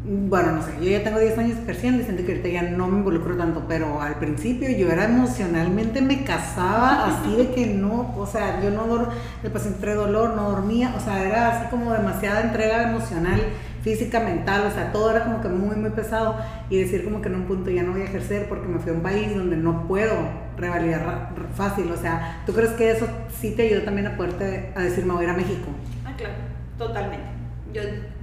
[0.04, 2.86] bueno, no sé, yo ya tengo 10 años ejerciendo y siento que ahorita ya no
[2.88, 8.14] me involucro tanto, pero al principio yo era emocionalmente, me casaba así de que no,
[8.16, 9.08] o sea, yo no, dor-
[9.42, 13.40] el paciente trae dolor, no dormía, o sea, era así como demasiada entrega emocional
[13.86, 16.34] física, mental, o sea, todo era como que muy, muy pesado
[16.68, 18.90] y decir como que en un punto ya no voy a ejercer porque me fui
[18.90, 20.12] a un país donde no puedo
[20.56, 24.82] revalidar fácil, o sea, ¿tú crees que eso sí te ayudó también a poderte, a
[24.82, 25.68] decir, me voy a ir a México?
[26.04, 26.34] Ah, claro,
[26.76, 27.28] totalmente.
[27.72, 27.82] Yo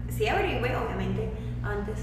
[0.10, 1.30] sí averigüé, obviamente,
[1.64, 2.00] antes.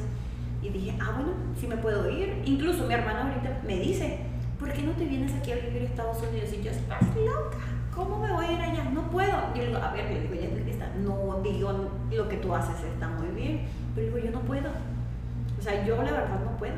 [0.62, 2.40] Y dije, ah, bueno, sí me puedo ir.
[2.46, 4.20] Incluso mi hermana ahorita me dice,
[4.58, 6.48] ¿por qué no te vienes aquí a vivir a Estados Unidos?
[6.58, 7.58] Y yo, estás loca.
[8.00, 8.84] ¿Cómo me voy a ir allá?
[8.94, 9.32] No puedo.
[9.54, 12.54] Y yo le digo, a ver, le digo, ya está, no digo lo que tú
[12.54, 13.62] haces está muy bien.
[13.94, 14.70] Pero digo, yo no puedo.
[15.58, 16.72] O sea, yo la verdad no puedo.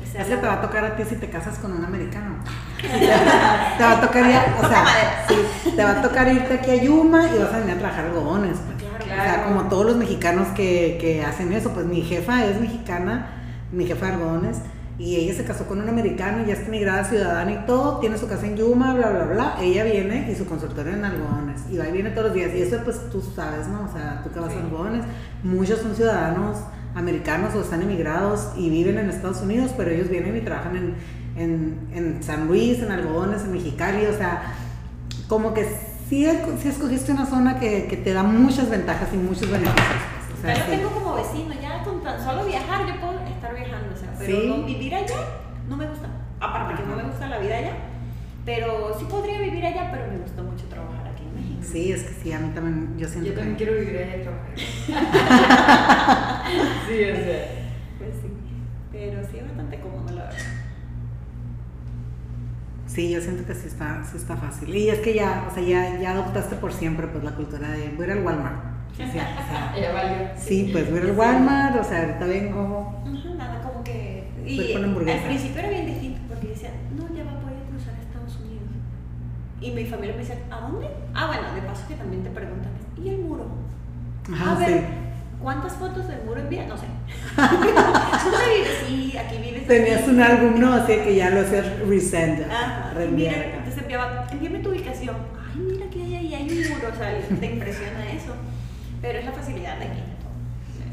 [0.00, 1.72] O sea, Es que la- te va a tocar a ti si te casas con
[1.72, 2.36] un americano.
[2.80, 4.84] te va a tocar ya, o sea,
[5.28, 8.04] sí, te va a tocar irte aquí a Yuma y vas a venir a trabajar
[8.06, 8.56] algodones.
[8.58, 8.78] Pues.
[8.82, 9.48] Claro, O sea, claro.
[9.48, 13.26] como todos los mexicanos que, que hacen eso, pues mi jefa es mexicana,
[13.72, 14.58] mi jefa de algodones,
[15.00, 18.18] y ella se casó con un americano y ya está migrada ciudadana y todo, tiene
[18.18, 19.56] su casa en Yuma, bla, bla, bla.
[19.60, 22.50] Ella viene y su consultorio en algodones, y va y viene todos los días.
[22.54, 23.88] Y eso, pues tú sabes, ¿no?
[23.88, 24.58] O sea, tú que vas Sí.
[24.58, 25.02] a algodones,
[25.42, 26.58] muchos son ciudadanos
[26.94, 30.94] americanos o están emigrados y viven en Estados Unidos, pero ellos vienen y trabajan en,
[31.36, 34.54] en, en San Luis, en algodones, en Mexicali, o sea,
[35.28, 35.64] como que
[36.10, 36.26] sí,
[36.60, 39.76] sí escogiste una zona que, que te da muchas ventajas y muchos beneficios.
[40.28, 40.76] pues, o sea, Ya lo sí.
[40.78, 44.42] tengo como vecino, ya con tan solo viajar yo puedo estar viajando, o sea, pero
[44.42, 44.48] Sí.
[44.48, 45.16] no, vivir allá
[45.68, 46.08] no me gusta.
[46.40, 47.72] Aparte que no me gusta la vida allá,
[48.44, 51.60] pero sí podría vivir allá, pero me gusta mucho trabajar aquí en México.
[51.62, 53.64] Sí, es que sí, a mí también, yo siento Yo también que...
[53.64, 54.50] quiero vivir allá y trabajar.
[56.88, 57.48] sí, o sea.
[57.98, 58.28] Pues sí,
[58.90, 60.38] pero sí es bastante cómodo, la verdad.
[62.86, 64.74] Sí, yo siento que sí está, sí está fácil.
[64.74, 67.90] Y es que ya, o sea, ya, ya adoptaste por siempre pues la cultura de
[67.96, 68.56] voy a ir al Walmart.
[68.96, 70.16] Sí, o sea, Ella valió.
[70.36, 72.99] sí, pues voy a ir al Walmart, o sea, ahorita vengo...
[74.72, 75.18] Con hamburguesa.
[75.18, 78.68] al principio era bien distinto porque decía, no, ya va, a cruzar a Estados Unidos.
[79.60, 80.88] Y mi familia me decía, ¿a dónde?
[81.14, 82.72] Ah, bueno, de paso que también te preguntan,
[83.02, 83.46] ¿y el muro?
[84.32, 84.84] Ajá, a ver, sí.
[85.42, 86.66] ¿cuántas fotos del muro envías?
[86.68, 86.86] No sé.
[87.36, 88.84] ¿Dónde vives?
[88.86, 89.66] Sí, aquí vives.
[89.66, 90.10] Tenías aquí.
[90.10, 90.72] un álbum, ¿no?
[90.74, 93.34] Así que ya lo hacías resend, Ajá, reenviar.
[93.34, 95.16] entonces enviaba, envíame tu ubicación.
[95.52, 98.34] Ay, mira que hay ahí, hay un muro, o sea, te impresiona eso.
[99.02, 100.02] Pero es la facilidad de aquí.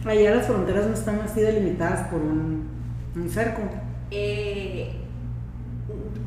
[0.05, 2.76] Allá las fronteras no están así delimitadas por un,
[3.21, 3.61] un cerco.
[4.11, 4.91] Eh,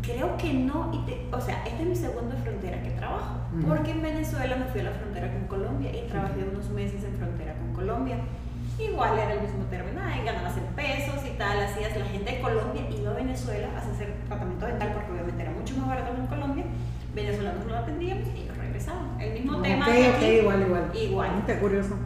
[0.03, 3.37] creo que no, y te- o sea, esta es mi segunda frontera que trabajo,
[3.67, 7.15] porque en Venezuela me fui a la frontera con Colombia y trabajé unos meses en
[7.15, 8.17] frontera con Colombia.
[8.79, 12.41] Igual era el mismo término, ay, ganabas en pesos y tal, hacías, la gente de
[12.41, 16.21] Colombia iba a Venezuela a hacer tratamiento dental porque obviamente era mucho más barato que
[16.21, 16.65] en Colombia,
[17.15, 19.21] venezolanos lo atendíamos y ellos regresaban.
[19.21, 20.25] El mismo tema que aquí.
[20.27, 20.91] igual, igual.
[20.95, 21.31] Igual.
[21.47, 21.97] Qué curioso.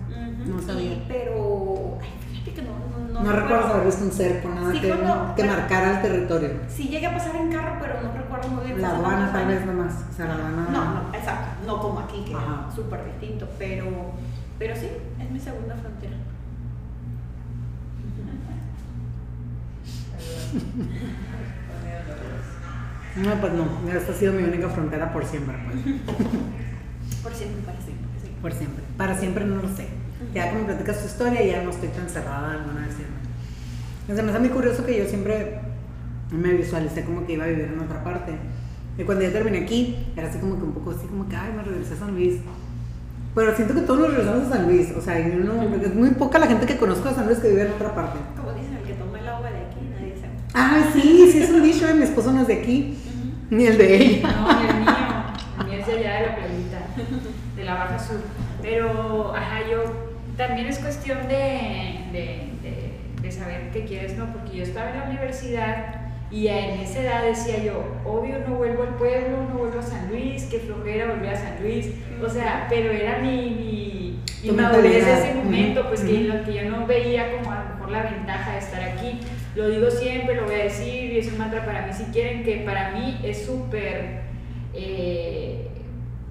[0.47, 0.93] No sabía.
[0.95, 2.24] y- pero, ay, fíjate
[2.55, 5.59] que no, no, No, recuerdo haber visto un cerco, nada Sí, que, cuando- que bueno.
[5.59, 6.51] marcara el territorio.
[6.69, 8.83] Sí llegué a pasar en carro, pero no recuerdo muy bien.
[8.83, 9.95] La aduana tal vez nomás.
[10.11, 10.69] O sea, la aduana.
[10.71, 11.67] No, no, exacto.
[11.67, 12.67] No como aquí, que Ajá.
[12.69, 13.49] es súper distinto.
[13.59, 13.87] Pero,
[14.59, 14.89] pero sí,
[15.21, 16.15] es mi segunda frontera.
[23.17, 25.79] No, pues no, esta ha sido mi única frontera por siempre, pues.
[27.23, 28.07] Por siempre, para siempre.
[28.23, 28.29] sí.
[28.43, 28.85] Por siempre.
[28.97, 29.87] Para siempre no lo sé.
[30.33, 32.97] Ya que me platicas tu historia, ya no estoy tan cerrada alguna vez.
[32.99, 33.05] ya
[34.09, 34.17] no.
[34.17, 35.61] Se me hace muy curioso que yo siempre
[36.31, 38.33] me visualicé como que iba a vivir en otra parte.
[38.97, 41.53] Y cuando ya terminé aquí, era así como que un poco así como que, ay,
[41.57, 42.41] me regresé a San Luis.
[43.35, 44.93] Pero siento que todos nos regresamos a San Luis.
[44.97, 47.39] O sea, yo no, porque es muy poca la gente que conozco de San Luis
[47.39, 48.19] que vive en otra parte.
[48.37, 50.35] Como dicen, el que toma el agua de aquí, nadie sabe.
[50.55, 51.87] Ah, sí, sí, es un dicho.
[51.95, 52.97] Mi esposo no es de aquí,
[53.51, 54.29] ni el de ella.
[54.31, 54.95] No, el mío.
[55.59, 56.79] El mío es de allá de la playita,
[57.57, 58.44] de la Baja Sur.
[58.65, 59.83] Pero, ajá, yo
[60.39, 64.33] también es cuestión de, de, de, de saber qué quieres, ¿no?
[64.33, 66.01] Porque yo estaba en la universidad
[66.31, 70.09] y en esa edad decía yo, obvio no vuelvo al pueblo, no vuelvo a San
[70.09, 71.91] Luis, qué flojera volver a San Luis.
[72.25, 75.21] O sea, pero era mi, mi, mi Tu madurez de mentalidad.
[75.27, 76.23] ese momento, pues que Ujú.
[76.35, 79.21] lo que yo no veía como a lo mejor la ventaja de estar aquí.
[79.55, 81.93] Lo digo siempre, lo voy a decir y es un mantra para mí.
[81.93, 84.23] Si quieren que para mí es súper
[84.73, 85.69] eh,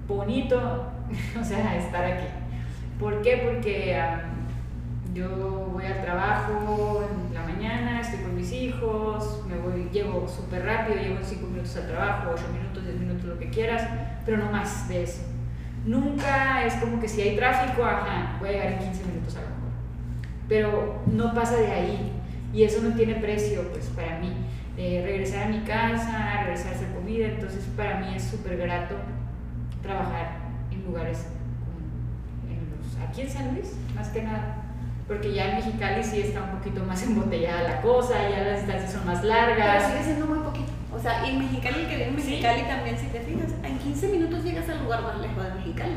[0.06, 0.88] bonito,
[1.40, 2.26] o sea, estar aquí.
[2.98, 3.42] ¿Por qué?
[3.44, 3.96] Porque
[5.12, 10.64] yo voy al trabajo en la mañana, estoy con mis hijos, me voy, llego súper
[10.64, 13.86] rápido, llego en 5 minutos al trabajo, 8 minutos, 10 minutos, lo que quieras,
[14.24, 15.22] pero no más de eso.
[15.86, 19.42] Nunca es como que si hay tráfico, ajá, voy a llegar en 15 minutos a
[19.42, 19.70] lo mejor.
[20.48, 22.12] Pero no pasa de ahí
[22.52, 24.32] y eso no tiene precio, pues para mí.
[24.76, 28.96] Eh, regresar a mi casa, regresar a hacer comida, entonces para mí es súper grato
[29.82, 30.43] trabajar
[30.86, 31.26] lugares
[32.48, 34.60] en los, aquí en San Luis, más que nada.
[35.06, 38.92] Porque ya en Mexicali sí está un poquito más embotellada la cosa, ya las distancias
[38.92, 39.86] son más Pero largas.
[39.90, 40.72] sigue siendo muy poquito.
[40.94, 42.30] O sea, y en Mexicali, que en Sí.
[42.30, 45.96] Mexicali también, si te fijas, en 15 minutos llegas al lugar más lejos de Mexicali.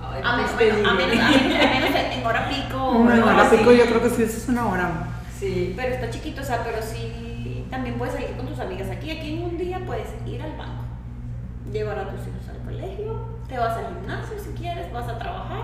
[0.00, 2.76] Ay, A menos, pues te bueno, a menos, a menos- a menos en hora pico.
[2.78, 3.56] o ahora así.
[3.58, 4.90] pico yo creo que sí, eso es una hora.
[5.38, 5.74] Sí.
[5.76, 9.10] Pero está chiquito, o sea, pero sí también puedes salir con tus amigas aquí.
[9.10, 10.84] Aquí en un día puedes ir al banco,
[11.72, 15.62] llevar a tus hijos al colegio, te vas al gimnasio si quieres, vas a trabajar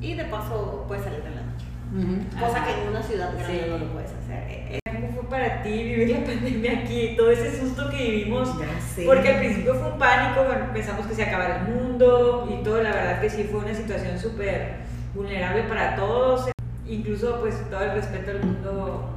[0.00, 1.66] y de paso puedes salir en la noche.
[1.92, 2.38] Ujú.
[2.46, 2.66] Cosa Ajá.
[2.66, 3.70] que en una ciudad grande Sí.
[3.70, 4.78] no lo puedes hacer.
[4.92, 7.14] ¿Cómo fue para ti vivir la pandemia aquí?
[7.16, 8.58] Todo ese susto que vivimos.
[8.58, 9.04] Ya sé.
[9.06, 12.90] Porque al principio fue un pánico, pensamos que se acabara el mundo y todo, la
[12.92, 14.76] verdad que sí fue una situación súper
[15.14, 16.50] vulnerable para todos.
[16.86, 19.10] Incluso pues todo el respeto del mundo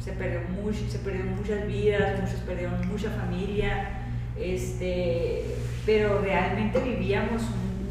[0.00, 4.07] se perdió mucho, se perdieron muchas vidas, muchos perdieron mucha familia,
[4.40, 5.44] este,
[5.86, 7.88] pero realmente vivíamos un,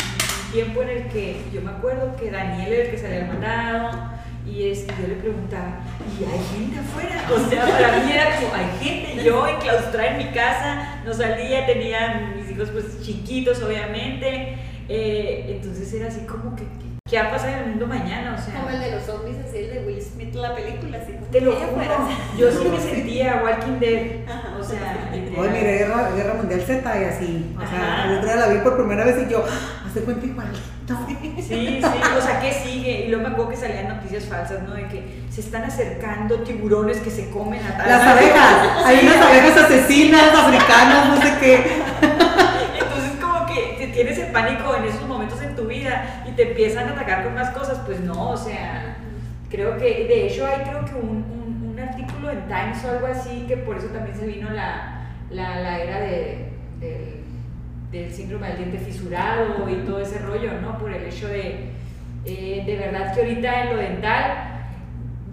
[0.52, 4.18] tiempo en el que yo me acuerdo que Daniel era el que se había mandado
[4.46, 5.82] y es, yo le preguntaba,
[6.18, 7.28] ¿y hay gente afuera?
[7.36, 11.66] O sea, para mí era como, hay gente, yo enclaustrada en mi casa, no salía,
[11.66, 16.64] tenía mis hijos pues chiquitos obviamente, eh, entonces era así como que,
[17.08, 18.36] ¿qué- ¿qué va a pasar en el mundo mañana?
[18.38, 21.14] O sea, Como el de los zombies, así el de Will Smith, la película, así.
[21.32, 21.98] te lo juro, fuera.
[22.38, 24.58] yo sí me sentía Walking Dead, Ajá.
[24.60, 27.56] o sea, Hoy miré Guerra, Guerra Mundial Z y así.
[27.58, 28.06] O sea, Ajá.
[28.10, 29.44] el otro día la vi por primera vez y yo,
[29.88, 30.60] hace cuenta igualito.
[30.88, 31.82] Sí, sí,
[32.18, 33.06] o sea, ¿qué sigue?
[33.06, 34.74] Y luego me acuerdo que salían noticias falsas, ¿no?
[34.74, 37.90] De que se están acercando tiburones que se comen a tal.
[37.90, 41.56] Las abejas, hay unas abejas asesinas, africanas, no sé qué.
[42.80, 46.88] Entonces como que te tienes el pánico en esos momentos en tu vida te empiezan
[46.88, 48.96] a atacar con más cosas, pues no, o sea,
[49.50, 53.08] creo que, de hecho hay creo que un, un- un artículo en Times o algo
[53.08, 56.46] así, que por eso también se vino la, la, era de,
[57.92, 60.78] del síndrome del diente fisurado y todo ese rollo, ¿no?
[60.78, 61.72] Por el hecho de,
[62.26, 64.32] eh, de verdad que ahorita en lo dental,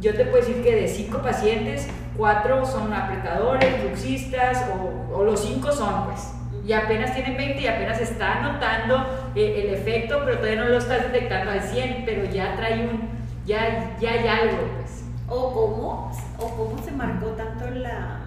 [0.01, 5.41] yo te puedo decir que de cinco pacientes, cuatro son apretadores, bruxistas, o, o los
[5.45, 6.33] cinco son, pues.
[6.67, 10.79] Y apenas tienen 20 y apenas está notando eh, el efecto, pero todavía no lo
[10.79, 13.09] estás detectando al 100, pero ya trae un,
[13.47, 15.05] ya, ya hay algo, pues.
[15.29, 18.21] O cómo, o cómo se marcó tanto la...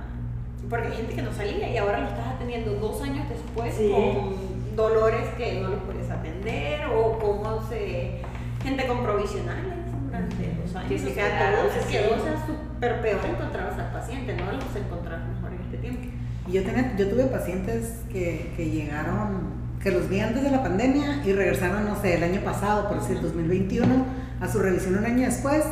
[0.69, 3.89] Porque hay gente que no salía y ahora lo estás atendiendo dos años después Sí.
[3.91, 8.21] con dolores que no los puedes atender o cómo se...
[8.63, 10.89] Gente con provisionales durante dos años.
[10.89, 11.91] Que se o sea, quedaron, todo se sí.
[11.93, 16.01] quedó, o sea, súper peor encontrabas al paciente, no los encontrabas mejor en este tiempo.
[16.47, 20.63] Y Yo, tenía, yo tuve pacientes que, que llegaron, que los vi antes de la
[20.63, 24.05] pandemia y regresaron, no sé, el año pasado, por decir 2021,
[24.41, 25.63] a su revisión un año después,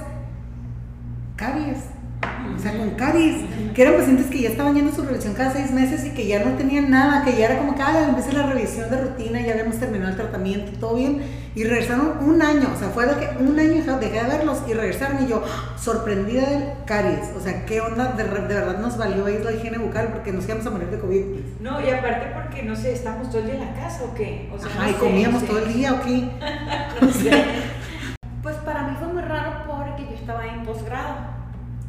[1.36, 1.94] caries.
[2.55, 3.41] O sea, con caries,
[3.73, 6.28] que eran pacientes que ya estaban yendo a su revisión cada seis meses y que
[6.28, 9.41] ya no tenían nada, que ya era como que, ah, empieza la revisión de rutina,
[9.41, 11.21] ya habíamos terminado el tratamiento, todo bien,
[11.55, 14.73] y regresaron un año, o sea, fue de que un año dejé de verlos y
[14.73, 15.43] regresaron y yo,
[15.78, 19.78] sorprendida del caries, o sea, qué onda, de, de verdad nos valió ahí la higiene
[19.78, 21.23] bucal porque nos íbamos a morir de COVID.
[21.61, 24.49] No, y aparte porque, no sé, ¿estamos todo el día en la casa o qué?
[24.53, 25.53] O sea, Ajá, no y sé, comíamos no sé.
[25.53, 26.30] todo el día, ¿o qué?
[27.01, 27.32] No sé.
[28.41, 31.34] Pues para mí fue muy raro porque yo estaba en posgrado.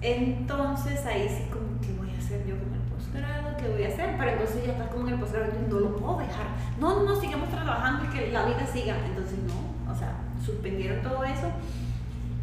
[0.06, 3.56] Entonces ahí sí como, ¿qué voy a hacer yo con el posgrado?
[3.56, 4.14] ¿qué voy a hacer?
[4.16, 6.46] Pero entonces ya estás como en el posgrado, entonces no lo puedo dejar.
[6.78, 8.94] No, no, sigamos trabajando y que la vida siga.
[9.04, 10.12] Entonces no, o sea,
[10.44, 11.50] suspendieron todo eso.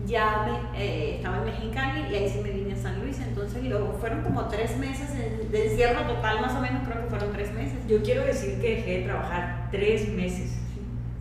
[0.05, 3.19] Ya me, eh, estaba en Mexicali y ahí sí me vine a San Luis.
[3.21, 7.31] Entonces luego fueron como tres meses de encierro total, más o menos, creo que fueron
[7.31, 7.77] tres meses.
[7.87, 10.59] Yo quiero decir que dejé de trabajar tres meses.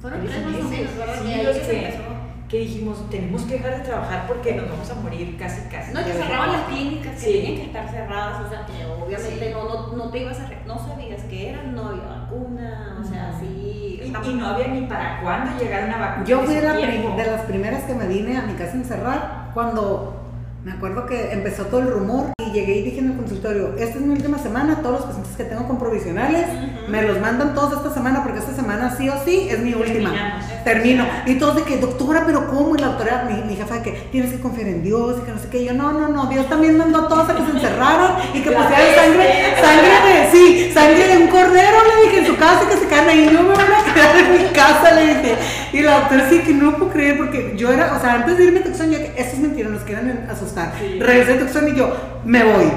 [0.01, 1.14] Fueron tres menos, ¿verdad?
[1.22, 2.22] Sí, que- empezó.
[2.53, 5.95] Que dijimos, tenemos que dejar de trabajar porque nos vamos a morir casi, casi.
[5.95, 7.33] No, que cerraban las clínicas que Sí.
[7.33, 9.53] tenían que estar cerradas, o sea, que obviamente Sí.
[9.55, 13.05] no, no, no te ibas a, re- no sabías qué era, no había vacuna, o
[13.09, 14.01] sea, sí.
[14.05, 16.27] Y, y no había ni para cuándo llegar una vacuna.
[16.27, 19.51] Yo fui de, la de las primeras que me vine a mi casa a encerrar
[19.55, 20.19] cuando
[20.63, 23.97] me acuerdo que empezó todo el rumor y llegué y dije en el consultorio, esta
[23.99, 26.47] es mi última semana, todos los pacientes que tengo con provisionales,
[26.89, 30.11] me los mandan todos esta semana porque esta semana sí o sí es mi última.
[30.11, 30.45] Terminamos.
[30.65, 31.07] Termino.
[31.27, 32.75] Y todos de que, doctora, pero ¿cómo?
[32.77, 35.33] Y la doctora, mi, mi jefa de que tienes que confiar en Dios y que
[35.33, 35.63] no sé qué.
[35.63, 38.41] Y yo, no, no, no, Dios también mandó a todos a que se encerraran y
[38.41, 42.63] que pusieran sangre, sangre de, sí, sangre de un cordero, le dije, en su casa
[42.65, 43.31] y que se quedan ahí.
[43.33, 45.37] No me van a quedar en mi casa, le dije.
[45.73, 48.45] Y la doctora sí que no puedo creer porque yo era, o sea, antes de
[48.45, 50.73] irme a Tucson, yo que esto es mentira, nos quieren asustar.
[50.79, 50.99] Sí.
[51.01, 52.71] Regresé a Tucson y yo, me voy,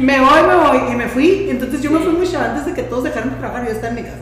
[0.00, 0.92] me voy, me voy.
[0.92, 1.48] Y me fui.
[1.50, 3.94] Entonces yo me fui mucho antes de que todos dejaran de trabajar yo estaba en
[3.94, 4.18] mi casa.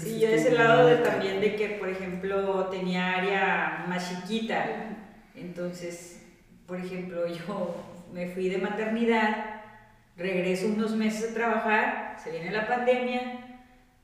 [0.00, 4.64] Sí, yo de ese lado de, también de que, por ejemplo, tenía área más chiquita.
[5.34, 6.22] Entonces,
[6.66, 7.76] por ejemplo, yo
[8.12, 9.62] me fui de maternidad,
[10.16, 13.40] regreso unos meses a trabajar, se viene la pandemia,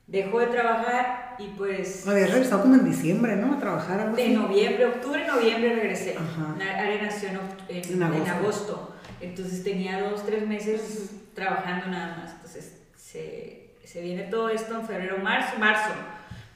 [0.06, 3.54] dejo de trabajar y pues Había regresado como en diciembre, ¿no?
[3.54, 4.22] A trabajar algo así.
[4.24, 6.16] en noviembre, octubre, noviembre regresé.
[6.60, 8.32] Área nació en, en- En en agosto.
[8.34, 8.94] agosto.
[9.20, 12.32] Entonces tenía dos, tres meses trabajando nada más.
[12.34, 15.90] Entonces se, se viene todo esto en febrero, marzo, marzo.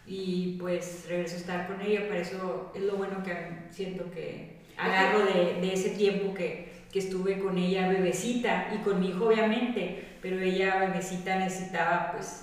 [0.06, 2.08] Y pues regreso a estar con ella.
[2.08, 3.34] Para eso es lo bueno que
[3.70, 9.00] siento que agarro de, de ese tiempo que, que estuve con ella bebecita y con
[9.00, 10.04] mi hijo obviamente.
[10.20, 12.40] Pero ella bebecita necesitaba pues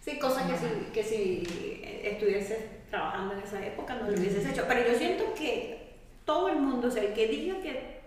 [0.00, 2.58] Sí, cosa que si, que si estuvieses
[2.90, 4.64] trabajando en esa época no lo hubieses hecho.
[4.68, 5.94] Pero yo siento que
[6.24, 8.00] todo el mundo, o sea, el que diga que,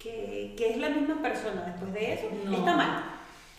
[0.00, 2.56] que, que es la misma persona después de eso, No.
[2.58, 3.04] está mal.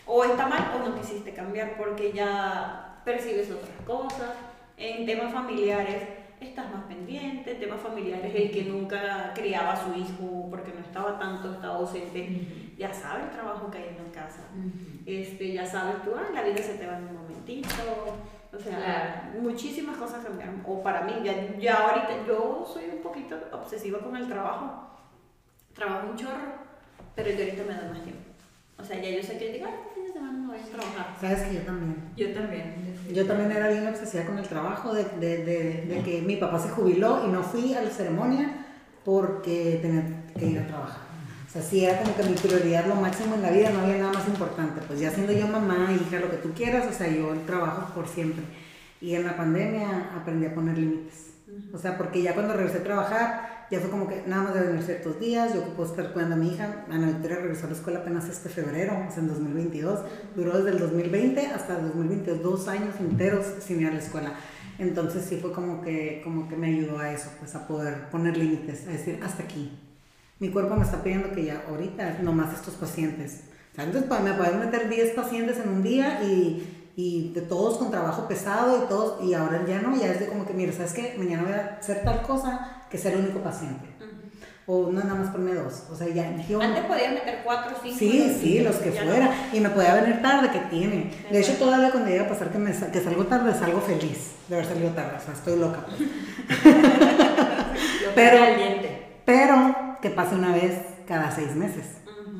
[0.06, 4.30] O está mal o no quisiste cambiar porque ya percibes otras cosas.
[4.76, 6.02] En temas familiares
[6.40, 7.52] estás más pendiente.
[7.52, 11.76] En temas familiares, el que nunca criaba a su hijo porque no estaba tanto, estaba
[11.76, 14.40] ausente, ya sabe el trabajo que hay en la casa.
[15.06, 17.68] Este, ya sabes tú, ah, la vida se te va en un momentito,
[18.52, 18.78] o sea,
[19.32, 19.40] Claro.
[19.42, 24.16] muchísimas cosas cambiaron, o para mí, ya, ya ahorita, yo soy un poquito obsesiva con
[24.16, 24.88] el trabajo,
[25.74, 26.54] trabajo un chorro,
[27.14, 28.30] pero yo ahorita me doy más tiempo,
[28.78, 29.66] o sea, ya yo sé que digo,
[30.14, 31.16] semana voy a trabajar.
[31.20, 31.96] Sabes que yo también.
[32.16, 32.94] yo también.
[33.12, 36.58] Yo también era bien obsesiva con el trabajo, de, de, de, de que mi papá
[36.58, 38.66] se jubiló y no fui a la ceremonia
[39.04, 41.02] porque tenía que ir a trabajar.
[41.46, 43.98] O sea, sí era como que mi prioridad, lo máximo en la vida, no había
[43.98, 44.80] nada más importante.
[44.86, 47.92] Pues ya siendo yo mamá, hija, lo que tú quieras, o sea, yo el trabajo
[47.94, 48.44] por siempre.
[49.00, 51.34] Y en la pandemia aprendí a poner límites.
[51.72, 54.60] O sea, porque ya cuando regresé a trabajar, ya fue como que nada más de
[54.60, 56.84] venir ciertos días, yo puedo estar cuidando a mi hija.
[56.90, 60.00] Ana Victoria regresó a la escuela apenas este febrero, o sea, en 2022.
[60.36, 64.34] Duró desde el 2020 hasta el 2022, dos años enteros sin ir a la escuela.
[64.78, 68.36] Entonces sí fue como que, como que me ayudó a eso, pues a poder poner
[68.36, 69.78] límites, a decir, hasta aquí.
[70.40, 73.44] Mi cuerpo me está pidiendo que ya ahorita, nomás estos pacientes.
[73.72, 77.78] O sea, pues, me pueden meter 10 pacientes en un día y, y de todos
[77.78, 80.72] con trabajo pesado y todos, y ahora ya no, ya es de como que, mira,
[80.72, 81.14] ¿sabes qué?
[81.18, 83.86] Mañana voy a hacer tal cosa que sea el único paciente.
[84.66, 85.82] O no, nada más ponme dos.
[85.90, 86.60] O sea, ya yo...
[86.62, 87.96] Antes podías meter cuatro cinco.
[87.98, 88.38] Sí, ¿no?
[88.40, 89.26] sí, los que fuera.
[89.26, 89.56] no.
[89.56, 91.10] Y me podía venir tarde, que tiene.
[91.28, 94.54] De hecho, todavía cuando llega a pasar que, me, que salgo tarde, salgo feliz de
[94.54, 95.16] haber salido tarde.
[95.18, 95.84] O sea, estoy loca.
[95.84, 95.98] pues.
[98.14, 98.44] Pero-
[99.24, 100.78] pero, que pase una vez
[101.08, 101.86] cada seis meses.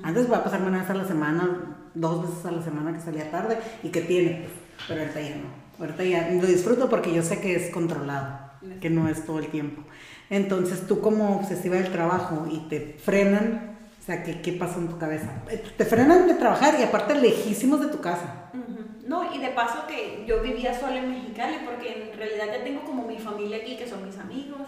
[0.05, 3.01] Antes voy a pasarme una vez a la semana, dos veces a la semana que
[3.01, 4.53] salía tarde y que tiene, pues.
[4.89, 5.65] Pero ahorita ya no.
[5.81, 8.39] Ahorita ya lo disfruto porque yo sé que es controlado,
[8.81, 9.83] que no es todo el tiempo.
[10.31, 14.89] Entonces tú como obsesiva del trabajo y te frenan, o sea, ¿qué, qué pasa en
[14.89, 15.43] tu cabeza?
[15.51, 18.51] Eh, Te frenan de trabajar y aparte lejísimos de tu casa.
[19.07, 22.83] No, y de paso que yo vivía sola en Mexicali porque en realidad ya tengo
[22.85, 24.63] como mi familia aquí que son mis amigos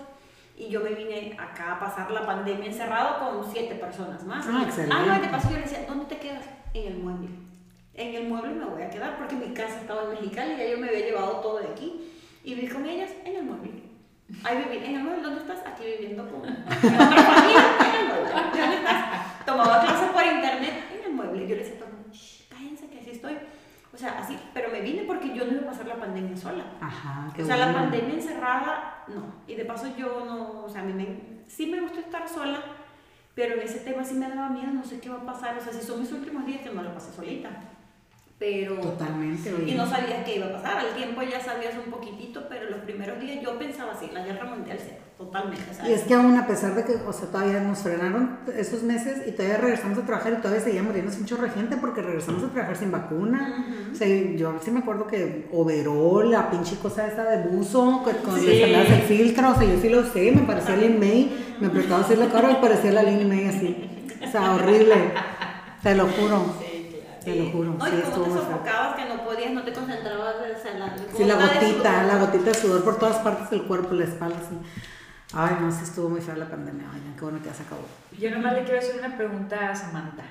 [0.59, 4.45] y yo me vine acá a pasar la pandemia encerrado con siete personas más.
[4.49, 4.95] Ah, excelente.
[4.97, 6.45] Ah, no, y de paso yo le decía, ¿dónde te quedas?
[6.75, 7.29] En el mueble.
[7.95, 10.69] En el mueble me voy a quedar porque mi casa estaba en Mexicali y ya
[10.71, 12.13] yo me había llevado todo de aquí
[12.45, 13.71] y viví con ellas en el mueble.
[14.45, 15.61] Ahí viví, en mueble, ¿dónde estás?
[15.67, 17.65] Aquí viviendo con otra familia,
[18.01, 18.31] en mueble.
[18.61, 19.45] ¿Dónde estás?
[19.47, 21.47] Tomaba clases por internet en el mueble.
[21.49, 23.39] Yo le decía a todo el mundo, "Shh, cállense que así estoy.
[23.95, 26.65] O sea, así, pero me vine porque yo no iba a pasar la pandemia sola.
[26.81, 27.79] Ajá, qué o sea, la bueno.
[27.83, 29.23] pandemia encerrada, no.
[29.47, 32.61] Y de paso yo no, o sea, a mí me, sí me gusta estar sola,
[33.35, 35.57] pero en ese tema sí me daba miedo, no sé qué va a pasar.
[35.57, 37.49] O sea, si son mis últimos días que no la pasé solita.
[38.39, 42.47] Pero Totalmente, y no sabías qué iba a pasar al tiempo ya sabías un poquitito
[42.51, 46.13] pero los primeros días yo pensaba así la guerra mundial cero totalmente Y es que
[46.13, 49.97] aún a pesar de que, o sea, todavía nos frenaron esos meses y todavía regresamos
[49.99, 52.93] a trabajar y todavía seguía muriéndose un chorro de gente porque regresamos a trabajar sin
[52.93, 53.65] vacuna.
[53.91, 58.11] O sea, yo sí me acuerdo que overall, la pinche cosa esa de buzo, que
[58.19, 58.47] con Sí.
[58.63, 62.15] el filtro, o sea, yo sí lo usé, me parecía Lin May, me apretaba así
[62.15, 63.89] la cara y parecía la Lin May así.
[64.23, 64.97] O sea, horrible.
[65.83, 66.66] Te lo juro.
[67.27, 67.75] Te lo juro.
[67.75, 70.63] no, Sí, y estuvo como muy te sofocabas que no podías no te concentrabas o
[70.63, 72.05] sea, la, Sí, la gotita, sudor.
[72.05, 74.57] la gotita de sudor por todas partes del cuerpo, la espalda, sí.
[75.35, 77.83] Ay, no, sí estuvo muy fea la pandemia, oigan, qué bueno que ya se acabó.
[78.19, 80.23] Yo nomás le quiero hacer una pregunta a Samantha,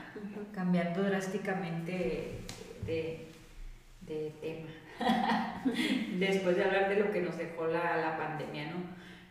[0.53, 2.39] cambiando drásticamente
[2.85, 3.31] de,
[4.01, 4.69] de tema,
[6.17, 8.77] después de hablar de lo que nos dejó la, la pandemia, ¿no?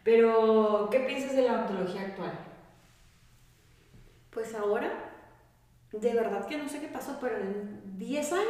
[0.04, 2.32] Pero, ¿qué piensas de la ontología actual?
[4.30, 4.92] Pues ahora,
[6.00, 8.44] de verdad que no sé qué pasó, pero en 10 años,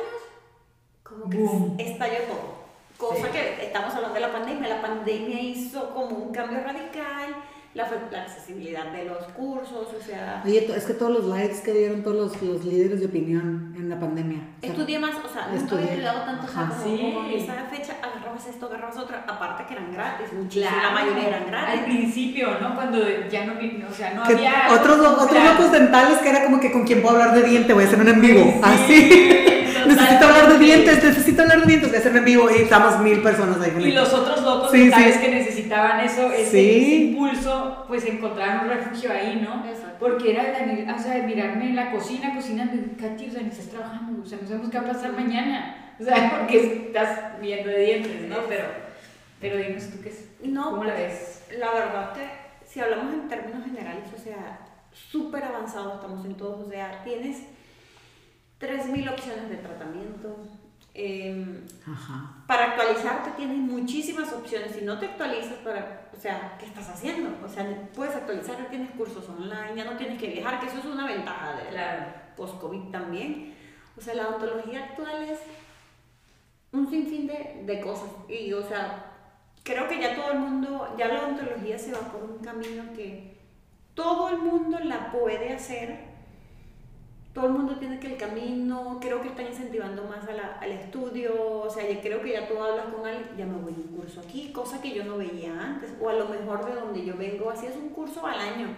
[1.03, 1.76] como que Boom.
[1.78, 2.64] estalló todo.
[2.97, 3.32] Cosa Sí.
[3.32, 4.68] que estamos hablando de la pandemia.
[4.68, 7.34] La pandemia hizo como un cambio radical,
[7.75, 11.72] la, la accesibilidad de los cursos, o sea, Oye, es que todos los likes que
[11.72, 14.39] dieron todos los, los líderes de opinión en la pandemia.
[14.39, 15.83] o sea, estudié más, o sea, nunca estudié.
[15.83, 16.75] había estudiado tanto, o sea, Ajá.
[16.77, 17.03] como, Sí.
[17.12, 20.87] como esa fecha agarrabas esto, agarrabas otro, aparte que eran gratis, muchísimo, Claro.
[20.89, 21.83] la mayoría eran Al gratis.
[21.85, 22.75] principio, ¿no?
[22.77, 22.99] Cuando
[23.29, 24.53] ya no, vi- o sea, no que había...
[24.70, 27.72] otros, lo- otros locos dentales que era como que con quién puedo hablar de diente,
[27.72, 28.45] voy a hacer un en vivo.
[28.45, 29.89] Sí, Así.
[29.89, 32.62] necesito hablar de dientes, necesito hablar de dientes, voy a hacer un en vivo y
[32.62, 33.72] estamos mil personas ahí.
[33.85, 35.20] Y los otros locos Sí, mentales sí.
[35.20, 35.29] que
[35.65, 36.83] necesitaban eso, ese, Sí.
[36.83, 39.65] ese impulso, pues encontraron un refugio ahí, ¿no?
[39.67, 39.97] Exacto.
[39.99, 43.49] Porque era de, o sea, de mirarme en la cocina, cocinando, Katy, o sea, ni
[43.49, 47.41] estás trabajando, o sea, no sabemos qué va a pasar mañana, o sea, porque estás
[47.41, 48.37] viendo de dientes, ¿no?
[48.49, 48.65] Pero,
[49.41, 51.59] pero dinos tú qué es, No, ¿cómo la pues, ves?
[51.59, 52.29] La verdad que
[52.67, 54.59] si hablamos en términos generales, o sea,
[54.93, 57.43] súper avanzado estamos en todos, o sea, tienes
[58.61, 60.37] 3.000 opciones de tratamiento.
[60.95, 62.45] Em, Ajá.
[62.47, 64.72] para actualizarte tienes muchísimas opciones.
[64.72, 67.30] Si no te actualizas, para, o sea, ¿qué estás haciendo?
[67.45, 70.78] O sea, puedes actualizar, ya tienes cursos online, ya no tienes que viajar, que eso
[70.78, 72.07] es una ventaja de Claro.
[72.36, 73.55] post-COVID también.
[73.97, 75.38] O sea, la ontología actual es
[76.72, 78.09] un sinfín de, de cosas.
[78.28, 79.12] Y, o sea,
[79.62, 83.34] creo que ya todo el mundo, ya la ontología se va por un camino que
[83.95, 86.14] todo el mundo la puede hacer.
[87.35, 90.70] Todo el mundo tiene que el camino, creo que están incentivando más a la- al
[90.70, 91.32] estudio,
[91.62, 93.97] o sea, yo creo que ya tú hablas con alguien, ya me voy a un
[93.97, 97.16] curso aquí, cosa que yo no veía antes, o a lo mejor de donde yo
[97.16, 98.68] vengo, hacías un curso al año,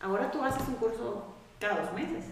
[0.00, 1.24] ahora tú haces un curso
[1.60, 2.24] cada dos meses.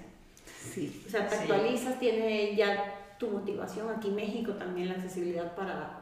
[0.44, 1.04] Sí.
[1.06, 1.42] O sea, te Sí.
[1.42, 3.88] actualizas, tiene ya tu motivación.
[3.88, 6.00] Aquí en México también la accesibilidad para,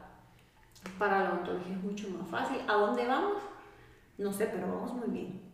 [0.97, 2.57] para la ontología es mucho más fácil.
[2.67, 3.43] ¿A dónde vamos?
[4.17, 5.44] No sé, pero vamos muy bien.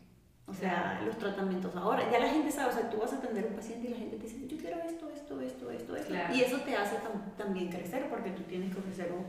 [0.51, 3.45] O sea, los tratamientos ahora, ya la gente sabe, o sea, tú vas a atender
[3.45, 6.07] a un paciente y la gente te dice, yo quiero esto, esto, esto, esto, esto.
[6.09, 6.33] Claro.
[6.35, 9.25] Y eso te hace tam- también crecer porque tú tienes que ofrecer un...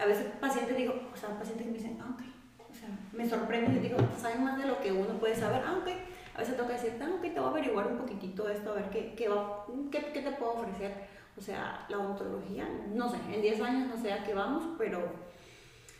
[0.00, 2.22] A veces pacientes digo, o sea, pacientes que me dicen, ah, ok.
[2.70, 5.78] O sea, me sorprende y digo, saben más de lo que uno puede saber, ah,
[5.82, 5.88] ok.
[6.36, 8.90] A veces toca decir, ah, ok, te voy a averiguar un poquitito esto, a ver
[8.90, 10.94] qué, qué, va, qué, qué te puedo ofrecer.
[11.36, 15.00] O sea, la ontología, no sé, en 10 años no sé a qué vamos, pero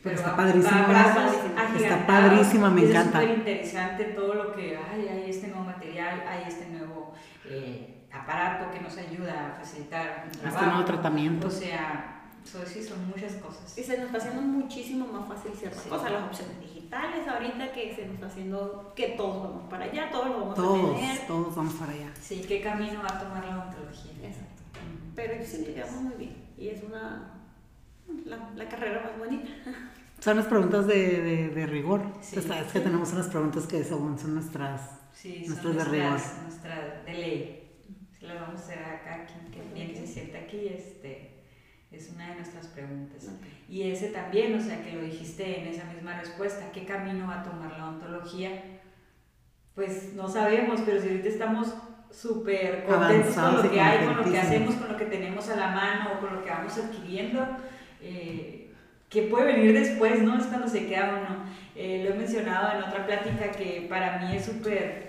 [0.03, 1.35] Pero está a pasos
[1.81, 3.21] Está padrísima, me y es encanta.
[3.21, 7.13] súper interesante todo lo que hay, hay este nuevo material, hay este nuevo
[7.49, 11.49] eh, aparato que nos ayuda a facilitar un Este nuevo tratamiento.
[11.49, 13.77] O sea, eso sí son muchas cosas.
[13.77, 15.89] Y se nos está haciendo muchísimo más fácil ciertas Sí.
[15.89, 20.09] cosas, las opciones digitales ahorita que se nos está haciendo que todos vamos para allá,
[20.13, 21.27] todos lo vamos a Todos, tener.
[21.27, 22.11] todos vamos para allá.
[22.21, 24.13] Sí, ¿qué camino va a tomar la ontología?
[24.23, 24.63] Exacto.
[25.17, 27.33] Pero yo siento que vamos muy bien y es una
[28.25, 29.49] la, la carrera más bonita.
[30.21, 32.03] Son las preguntas de, de, de rigor.
[32.21, 32.41] Sí.
[32.41, 35.01] Sabes que tenemos unas preguntas que según son nuestras.
[35.13, 36.11] Sí, Nuestras son de rigor.
[36.11, 37.63] nuestras, nuestras de ley.
[38.21, 41.45] Las vamos a hacer acá, quien que bien que se sienta aquí, este,
[41.93, 43.29] es una de nuestras preguntas.
[43.69, 47.41] Y ese también, o sea, que lo dijiste en esa misma respuesta, ¿qué camino va
[47.41, 48.51] a tomar la ontología?
[49.75, 51.75] Pues no sabemos, pero si ahorita estamos
[52.11, 55.57] súper contentos con lo que hay, con lo que hacemos, con lo que tenemos a
[55.57, 57.47] la mano o con lo que vamos adquiriendo,
[58.09, 58.71] eh,
[59.09, 60.23] ¿qué puede venir después?
[60.23, 60.39] ¿no?
[60.39, 61.45] Es cuando se queda uno.
[61.75, 65.07] Eh, lo he mencionado en otra plática que para mí es súper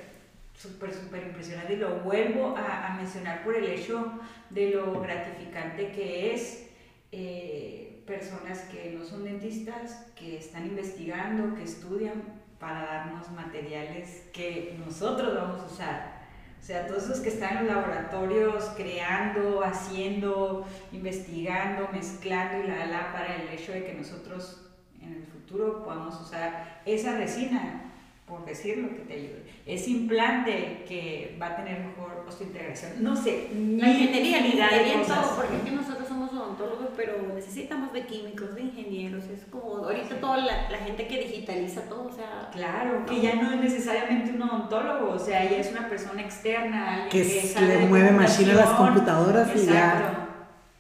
[0.58, 4.20] súper, súper impresionante y lo vuelvo a, a mencionar por el hecho
[4.50, 6.68] de lo gratificante que es
[7.12, 12.24] eh, personas que no son dentistas, que están investigando, que estudian
[12.60, 16.17] para darnos materiales que nosotros vamos a usar.
[16.62, 22.86] O sea, todos esos que están en los laboratorios creando, haciendo, investigando, mezclando y la,
[22.86, 24.68] la, para el hecho de que nosotros
[25.02, 27.87] en el futuro podamos usar esa resina
[28.28, 29.44] por decirlo, que te ayude.
[29.66, 33.02] Ese implante que va a tener mejor osteointegración.
[33.02, 38.06] No sé, La ingeniería, ingeniería todo, porque es que nosotros somos odontólogos, pero necesitamos de
[38.06, 42.50] químicos, de ingenieros, es como ahorita toda la, la gente que digitaliza todo, o sea,
[42.52, 47.08] Claro, que ya no es necesariamente un odontólogo, o sea, ya es una persona externa,
[47.10, 49.94] Que que, le mueve machine a las computadoras y ya.
[49.94, 50.24] Exacto,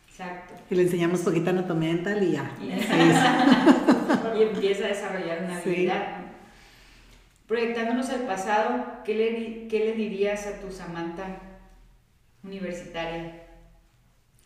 [0.09, 0.53] Exacto.
[0.69, 2.51] Y le enseñamos poquita anatomía dental y ya.
[2.61, 5.69] Y, Sí, y empieza a desarrollar una Sí.
[5.69, 6.17] habilidad.
[6.19, 6.26] ¿no?
[7.47, 11.39] Proyectándonos al pasado, ¿qué le, ¿qué le dirías a tu Samantha
[12.43, 13.43] universitaria?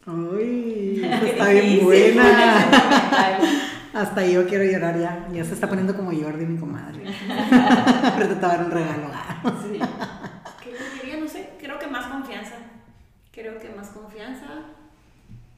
[0.05, 2.69] Uy, esa está bien buena.
[3.93, 5.27] Hasta yo quiero llorar ya.
[5.33, 7.03] Ya se está poniendo como Jordi, mi comadre.
[7.29, 9.09] Ahorita te va a dar un regalo.
[9.63, 9.79] Sí.
[10.63, 11.17] ¿qué les diría?
[11.19, 12.55] No sé, creo que más confianza,
[13.31, 14.65] creo que más confianza,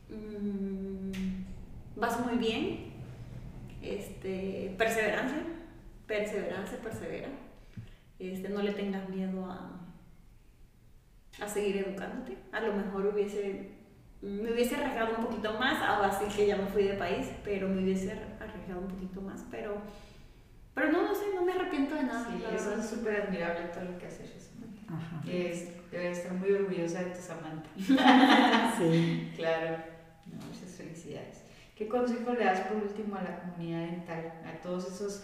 [0.10, 1.12] Mm,
[1.96, 2.92] vas muy bien,
[3.82, 5.40] este, perseverancia,
[6.08, 7.30] perseverancia, persevera,
[8.20, 9.80] este, no le tengas miedo a,
[11.42, 13.72] a seguir educándote, a lo mejor hubiese,
[14.22, 17.68] me hubiese arriesgado un poquito más, ahora sí que ya me fui de país, pero
[17.68, 19.78] me hubiese arriesgado un poquito más, pero,
[20.74, 22.28] pero no, no sé, no me arrepiento de nada.
[22.32, 22.84] Sí, la eso verdad.
[22.86, 24.50] es súper admirable todo lo que haces.
[24.88, 25.24] Ajá.
[25.28, 27.70] Es, debes estar muy orgullosa de tu Samantha.
[28.78, 29.32] Sí.
[29.36, 29.78] Claro,
[30.28, 31.42] no, muchas felicidades.
[31.76, 34.34] ¿Qué consejo le das por último a la comunidad dental?
[34.46, 35.24] A todos esos,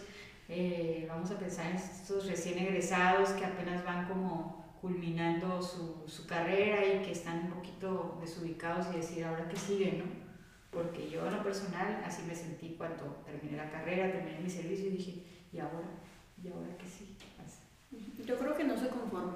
[0.50, 6.26] eh, vamos a pensar en estos recién egresados que apenas van como culminando su, su
[6.26, 10.06] carrera y que están un poquito desubicados y decir, ahora qué sigue, ¿no?
[10.72, 14.88] Porque yo en lo personal así me sentí cuando terminé la carrera, terminé mi servicio
[14.88, 15.24] y dije,
[15.54, 15.88] ¿y ahora?
[16.44, 17.14] ¿Y ahora qué sigue?
[18.26, 19.36] Yo creo que no se conformen,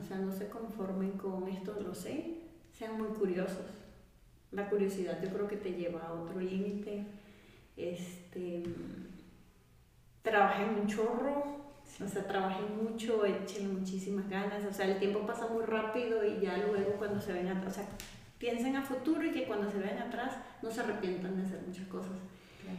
[0.00, 2.42] o sea, no se conformen con esto, lo sé,
[2.72, 3.66] sean muy curiosos.
[4.50, 7.06] La curiosidad yo creo que te lleva a otro límite.
[7.76, 8.62] Este,
[10.22, 11.58] trabajen un chorro,
[12.04, 16.40] o sea, trabajen mucho, echen muchísimas ganas, o sea, el tiempo pasa muy rápido y
[16.40, 17.88] ya luego cuando se ven atrás, o sea,
[18.38, 21.86] piensen a futuro y que cuando se vean atrás no se arrepientan de hacer muchas
[21.88, 22.12] cosas.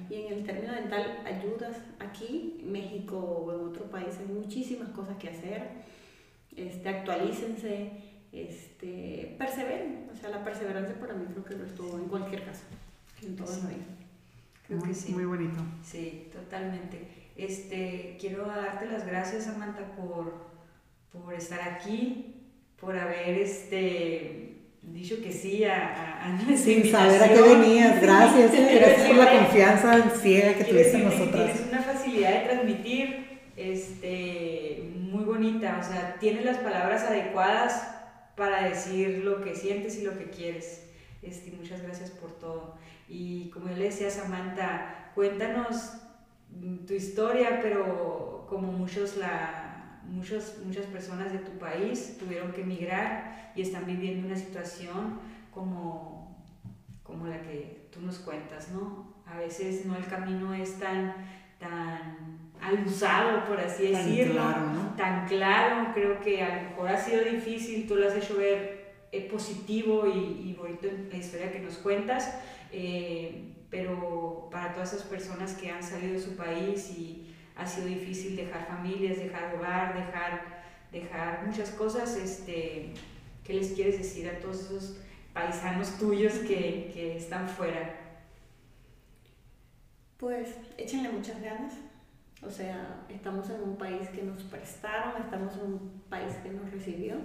[0.09, 4.89] Y en el término dental, ayudas aquí, en México o en otro país, hay muchísimas
[4.89, 5.67] cosas que hacer.
[6.55, 7.91] Este, actualícense,
[8.31, 10.07] este, perseveren.
[10.13, 12.65] O sea, la perseverancia para mí creo que lo es todo en cualquier caso,
[13.23, 13.61] en todo Sí.
[13.63, 13.85] la vida.
[14.67, 15.11] Creo muy, que sí.
[15.11, 15.59] muy bonito.
[15.83, 17.07] Sí, totalmente.
[17.39, 20.33] Este, quiero darte las gracias, Samantha, por,
[21.11, 22.35] por estar aquí,
[22.79, 28.01] por haber este, dicho que sí a, a, a Sin saber a qué venías.
[28.01, 28.51] Gracias.
[28.51, 31.53] Gracias por la confianza ciega que tuviste en nosotras.
[31.53, 37.87] Tienes una facilidad de transmitir este, muy bonita, o sea, tienes las palabras adecuadas
[38.35, 40.87] para decir lo que sientes y lo que quieres.
[41.21, 42.75] Este, muchas gracias por todo.
[43.07, 45.93] Y como yo le decía a Samantha, cuéntanos
[46.85, 53.51] tu historia, pero como muchos la, muchos, muchas personas de tu país tuvieron que emigrar
[53.55, 55.19] y están viviendo una situación
[55.51, 56.43] como,
[57.03, 59.13] como la que tú nos cuentas, ¿no?
[59.25, 61.13] A veces no el camino es tan,
[61.59, 64.95] tan alusado, por así Tan decirlo, claro, ¿no?
[64.95, 65.91] tan claro.
[65.93, 70.07] Creo que a lo mejor ha sido difícil, tú lo has hecho ver eh, positivo
[70.07, 72.39] y, y bonito en la historia que nos cuentas,
[72.71, 77.87] eh, pero para todas esas personas que han salido de su país y ha sido
[77.87, 82.93] difícil dejar familias, dejar hogar, dejar, dejar muchas cosas, este,
[83.43, 84.97] ¿qué les quieres decir a todos esos
[85.33, 87.95] paisanos tuyos que, que están fuera?
[90.17, 91.73] Pues échenle muchas ganas.
[92.41, 96.71] O sea, estamos en un país que nos prestaron, estamos en un país que nos
[96.71, 97.15] recibió.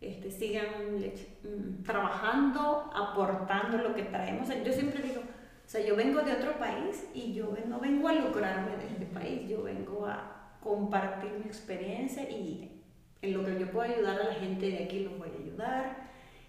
[0.00, 4.48] Este, sigan mm, trabajando, aportando lo que traemos.
[4.64, 5.22] Yo siempre digo,
[5.66, 9.06] o sea, yo vengo de otro país y yo no vengo a lucrarme de este
[9.06, 12.82] país, yo vengo a compartir mi experiencia y
[13.22, 16.06] en lo que yo puedo ayudar a la gente de aquí los voy a ayudar.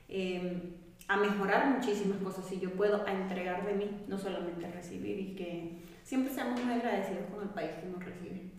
[0.09, 0.73] eh,
[1.07, 5.19] a mejorar muchísimas cosas si yo puedo, a entregar de mí, no solamente a recibir
[5.19, 8.51] y que siempre seamos muy agradecidos con el país que nos recibe.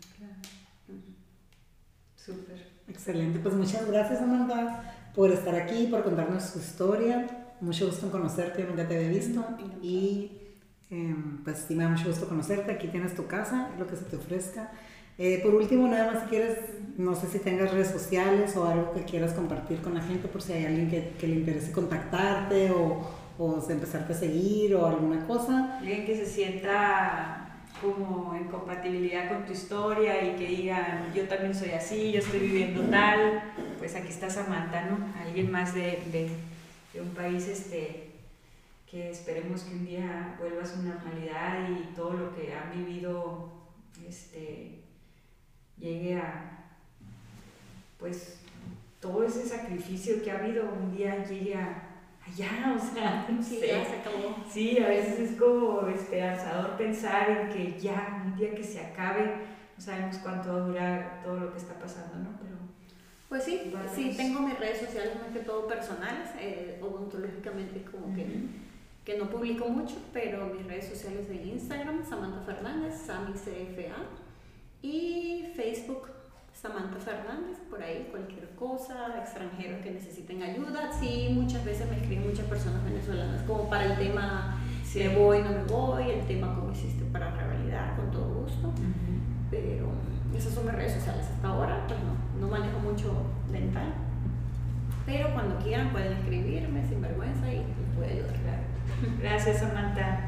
[2.17, 2.67] Súper.
[2.89, 7.27] Excelente, pues muchas gracias Amanda por estar aquí, por contarnos su historia.
[7.61, 9.45] Mucho gusto en conocerte, nunca te había visto.
[9.83, 10.48] Y
[10.91, 12.73] eh, pues sí me da mucho gusto conocerte.
[12.73, 14.71] Aquí tienes tu casa, lo que se te ofrezca.
[15.19, 16.59] Eh, por último, nada más si quieres,
[16.97, 20.43] no sé si tengas redes sociales o algo que quieras compartir con la gente por
[20.43, 25.27] si hay alguien que, que le interese contactarte o, o empezarte a seguir o alguna
[25.27, 25.79] cosa.
[25.79, 27.45] Alguien que se sienta
[27.83, 32.41] como en compatibilidad con tu historia y que digan, yo también soy así, yo estoy
[32.41, 33.43] viviendo tal,
[33.79, 34.99] pues aquí está Samantha, ¿no?
[35.25, 36.29] Alguien más de, de,
[36.93, 38.08] de un país este,
[38.91, 43.51] que esperemos que un día vuelva a su normalidad y todo lo que han vivido
[44.07, 44.83] este,
[45.77, 46.65] llegue a,
[47.99, 48.41] pues,
[49.01, 51.85] todo ese sacrificio que ha habido un día llegue a
[52.27, 53.67] allá, o sea, no Sí, sé.
[53.69, 54.37] ya se acabó.
[54.51, 59.25] Sí, a veces es como esperanzador pensar en que ya, un día que se acabe,
[59.77, 62.37] no sabemos cuánto va a durar todo lo que está pasando, ¿no?
[62.41, 62.57] Pero
[63.29, 68.27] Pues sí, sí, tengo mis redes sociales más que todo personales, eh, odontológicamente como que,
[69.09, 74.05] que no publico mucho, pero mis redes sociales de Instagram, Samantha Fernández, Sami CFA,
[74.83, 76.11] y Facebook,
[76.53, 80.93] Samantha Fernández, por ahí cualquier cosa, extranjeros que necesiten ayuda.
[80.93, 84.99] Sí, muchas veces me escriben muchas personas venezolanas como para el tema Sí.
[84.99, 88.75] me voy, no me voy, el tema cómo hiciste para revalidar, con todo gusto
[89.51, 89.89] pero
[90.37, 93.95] esas son mis redes sociales hasta ahora, pues no, no manejo mucho dental.
[95.07, 98.58] Pero cuando quieran pueden escribirme sin vergüenza y les puedo ayudar.
[99.23, 100.21] gracias, Samantha.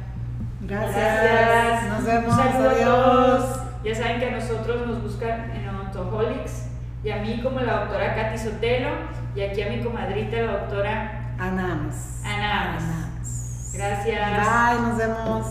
[0.62, 0.94] Gracias.
[0.94, 1.92] Gracias.
[1.92, 2.38] Nos vemos.
[2.38, 2.84] A Adiós.
[2.84, 3.60] todos.
[3.84, 6.66] Ya saben que a nosotros nos buscan en Odontoholics
[7.02, 8.90] y a mí como la doctora Katy Sotelo
[9.34, 11.32] y aquí a mi comadrita la doctora.
[11.38, 12.20] Ana Ames.
[12.24, 13.72] Anames.
[13.74, 14.28] Gracias.
[14.30, 15.50] Bye, nos vemos.